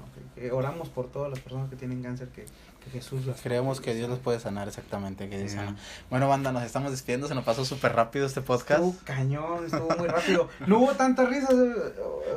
oramos 0.56 0.90
por 0.90 1.12
todas 1.12 1.30
las 1.30 1.40
personas 1.40 1.70
que 1.70 1.76
tienen 1.76 2.02
cáncer, 2.02 2.30
que, 2.30 2.46
que 2.84 2.90
Jesús 2.90 3.26
las 3.26 3.42
Creemos 3.42 3.80
que 3.80 3.94
Dios 3.94 4.10
los 4.10 4.20
puede 4.20 4.40
sanar, 4.40 4.68
exactamente. 4.68 5.30
Que 5.30 5.38
Dios 5.38 5.52
sana. 5.52 5.76
Bueno, 6.10 6.28
banda, 6.28 6.52
nos 6.52 6.64
estamos 6.64 6.92
despidiendo. 6.92 7.28
Se 7.28 7.36
nos 7.36 7.44
pasó 7.44 7.64
súper 7.64 7.94
rápido 7.94 8.26
este 8.26 8.42
podcast. 8.42 8.82
Estuvo 8.84 8.96
cañón, 9.06 9.66
estuvo 9.66 9.96
muy 9.98 10.08
rápido. 10.08 10.50
No 10.66 10.80
hubo 10.80 10.92
tantas 10.94 11.30
risas. 11.30 11.52
Eh, 11.52 11.76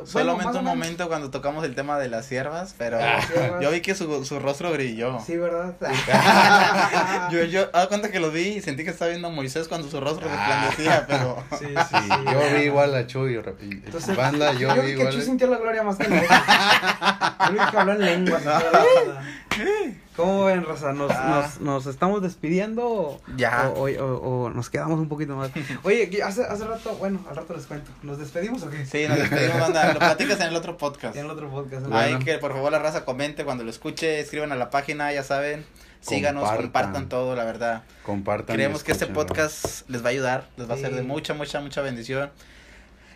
Solamente 0.04 0.58
un 0.58 0.64
momento 0.64 1.08
cuando 1.08 1.30
tocamos 1.30 1.64
el 1.64 1.74
tema 1.74 1.98
de 1.98 2.08
las 2.08 2.26
siervas, 2.26 2.74
pero 2.76 2.98
ah. 3.00 3.58
yo 3.60 3.70
vi 3.70 3.80
que 3.80 3.94
su, 3.94 4.24
su 4.24 4.38
rostro 4.38 4.70
brilló. 4.72 5.18
Sí, 5.20 5.36
¿verdad? 5.36 5.74
yo, 7.30 7.44
yo, 7.44 7.68
a 7.72 7.86
cuenta 7.86 8.10
que 8.10 8.20
lo 8.20 8.30
vi 8.30 8.48
y 8.48 8.60
sentí 8.60 8.84
que 8.84 8.90
estaba 8.90 9.10
viendo 9.10 9.28
a 9.28 9.30
Moisés 9.30 9.68
cuando 9.68 9.88
su 9.88 10.00
rostro 10.00 10.28
resplandecía, 10.28 11.06
pero. 11.06 11.42
Sí, 11.58 11.66
sí, 11.66 12.08
Yo 12.30 12.56
vi 12.56 12.64
igual 12.64 12.94
a 12.94 13.06
Chuy. 13.06 13.34
Entonces, 13.34 14.16
banda, 14.16 14.52
yo, 14.52 14.74
yo 14.74 14.82
vi 14.82 14.90
igual. 14.90 15.08
que 15.08 15.14
Chuy 15.14 15.22
sintió 15.22 15.46
la 15.46 15.58
gloria 15.58 15.82
más 15.82 15.96
que 15.96 16.08
nosotros. 16.08 16.38
yo 17.46 17.52
vi 17.52 17.70
que 17.70 17.76
habló 17.76 17.92
en 17.92 18.00
lenguas. 18.00 18.42
¿Cómo 20.16 20.44
ven, 20.44 20.64
Rosa? 20.64 20.92
¿Nos, 20.92 21.10
ah. 21.10 21.42
nos, 21.42 21.60
nos 21.60 21.86
estamos 21.86 22.22
despidiendo? 22.22 23.20
Ya. 23.36 23.72
O, 23.74 23.86
o, 23.88 24.50
nos 24.50 24.70
quedamos 24.70 25.00
un 25.00 25.08
poquito 25.08 25.34
más. 25.34 25.50
Oye, 25.82 26.08
hace, 26.22 26.44
hace 26.44 26.64
rato, 26.64 26.94
bueno, 26.96 27.24
al 27.28 27.34
rato 27.34 27.54
les 27.54 27.66
cuento. 27.66 27.90
¿Nos 28.02 28.18
despedimos 28.18 28.62
o 28.62 28.70
qué? 28.70 28.86
Sí, 28.86 29.08
nos 29.08 29.18
despedimos, 29.18 29.60
banda. 29.60 29.92
Lo 29.92 29.98
platicas 29.98 30.40
en 30.40 30.48
el 30.48 30.56
otro 30.56 30.76
podcast. 30.76 31.16
En 31.16 31.24
el 31.24 31.30
otro 31.30 31.50
podcast. 31.50 31.86
Ahí 31.92 32.18
que 32.20 32.38
por 32.38 32.52
favor 32.52 32.70
la 32.70 32.78
raza 32.78 33.04
comente 33.04 33.44
cuando 33.44 33.64
lo 33.64 33.70
escuche, 33.70 34.20
escriban 34.20 34.52
a 34.52 34.56
la 34.56 34.70
página, 34.70 35.12
ya 35.12 35.24
saben. 35.24 35.64
Síganos, 36.00 36.48
compartan, 36.50 37.08
todo, 37.08 37.34
la 37.34 37.44
verdad. 37.44 37.82
Compartan. 38.04 38.54
Creemos 38.54 38.84
que 38.84 38.92
este 38.92 39.06
podcast 39.06 39.88
les 39.88 40.02
va 40.04 40.08
a 40.08 40.10
ayudar, 40.10 40.48
les 40.56 40.68
va 40.68 40.74
a 40.74 40.78
ser 40.78 40.94
de 40.94 41.02
mucha, 41.02 41.32
mucha, 41.34 41.60
mucha 41.60 41.80
bendición. 41.80 42.30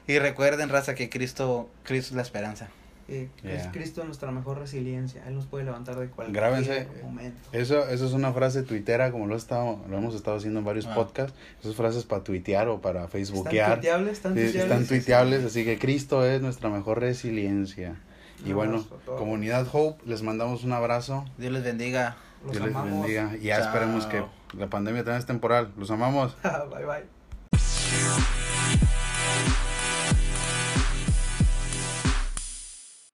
Y 0.07 0.19
recuerden, 0.19 0.71
raza, 0.71 0.95
que 0.95 1.11
Cristo, 1.11 1.71
Cristo 1.85 2.13
es 2.13 2.17
la 2.17 2.23
esperanza. 2.23 2.69
Eh, 3.11 3.31
Es 3.43 3.67
Cristo 3.69 4.05
nuestra 4.05 4.31
mejor 4.31 4.59
resiliencia. 4.59 5.23
Él 5.27 5.35
nos 5.35 5.47
puede 5.47 5.65
levantar 5.65 5.97
de 5.99 6.09
cualquier 6.09 6.37
Grábense. 6.37 6.87
momento. 7.03 7.39
Eso, 7.53 7.89
eso 7.89 8.07
es 8.07 8.13
una 8.13 8.33
frase 8.35 8.63
tuitera, 8.63 9.11
como 9.11 9.27
lo, 9.27 9.35
he 9.35 9.39
estado, 9.39 9.81
lo 9.89 9.97
hemos 9.97 10.15
estado 10.15 10.37
haciendo 10.37 10.59
en 10.61 10.67
varios 10.67 10.87
Ah. 10.87 10.95
podcasts. 10.95 11.35
Esas 11.61 11.75
frases 11.75 12.05
para 12.05 12.23
tuitear 12.23 12.69
o 12.69 12.81
para 12.83 13.01
¿Están 13.05 13.11
facebookear. 13.13 13.73
tuiteables? 13.75 14.13
¿Están 14.13 14.35
Sí, 14.35 14.41
tuiteables? 14.43 14.73
están 14.73 14.87
tuiteables, 14.87 15.45
así 15.45 15.65
que 15.65 15.79
Cristo 15.79 16.25
es 16.27 16.43
nuestra 16.43 16.69
mejor 16.69 17.01
resiliencia. 17.01 17.97
Y 18.45 18.53
bueno, 18.53 18.87
comunidad 19.07 19.67
Hope, 19.73 20.03
les 20.07 20.23
mandamos 20.23 20.63
un 20.65 20.73
abrazo. 20.73 21.25
Dios 21.39 21.53
les 21.53 21.65
bendiga. 21.65 22.17
Los 22.45 22.53
Dios 22.53 22.67
les 22.67 22.75
amamos. 22.75 23.01
bendiga. 23.07 23.33
Y 23.41 23.45
ya 23.47 23.57
Chao. 23.59 23.67
esperemos 23.69 24.07
que 24.07 24.23
la 24.57 24.69
pandemia 24.69 25.03
también 25.03 25.19
es 25.21 25.27
temporal. 25.27 25.73
Los 25.77 25.91
amamos. 25.91 26.37
bye 26.43 26.85
bye. 26.85 28.48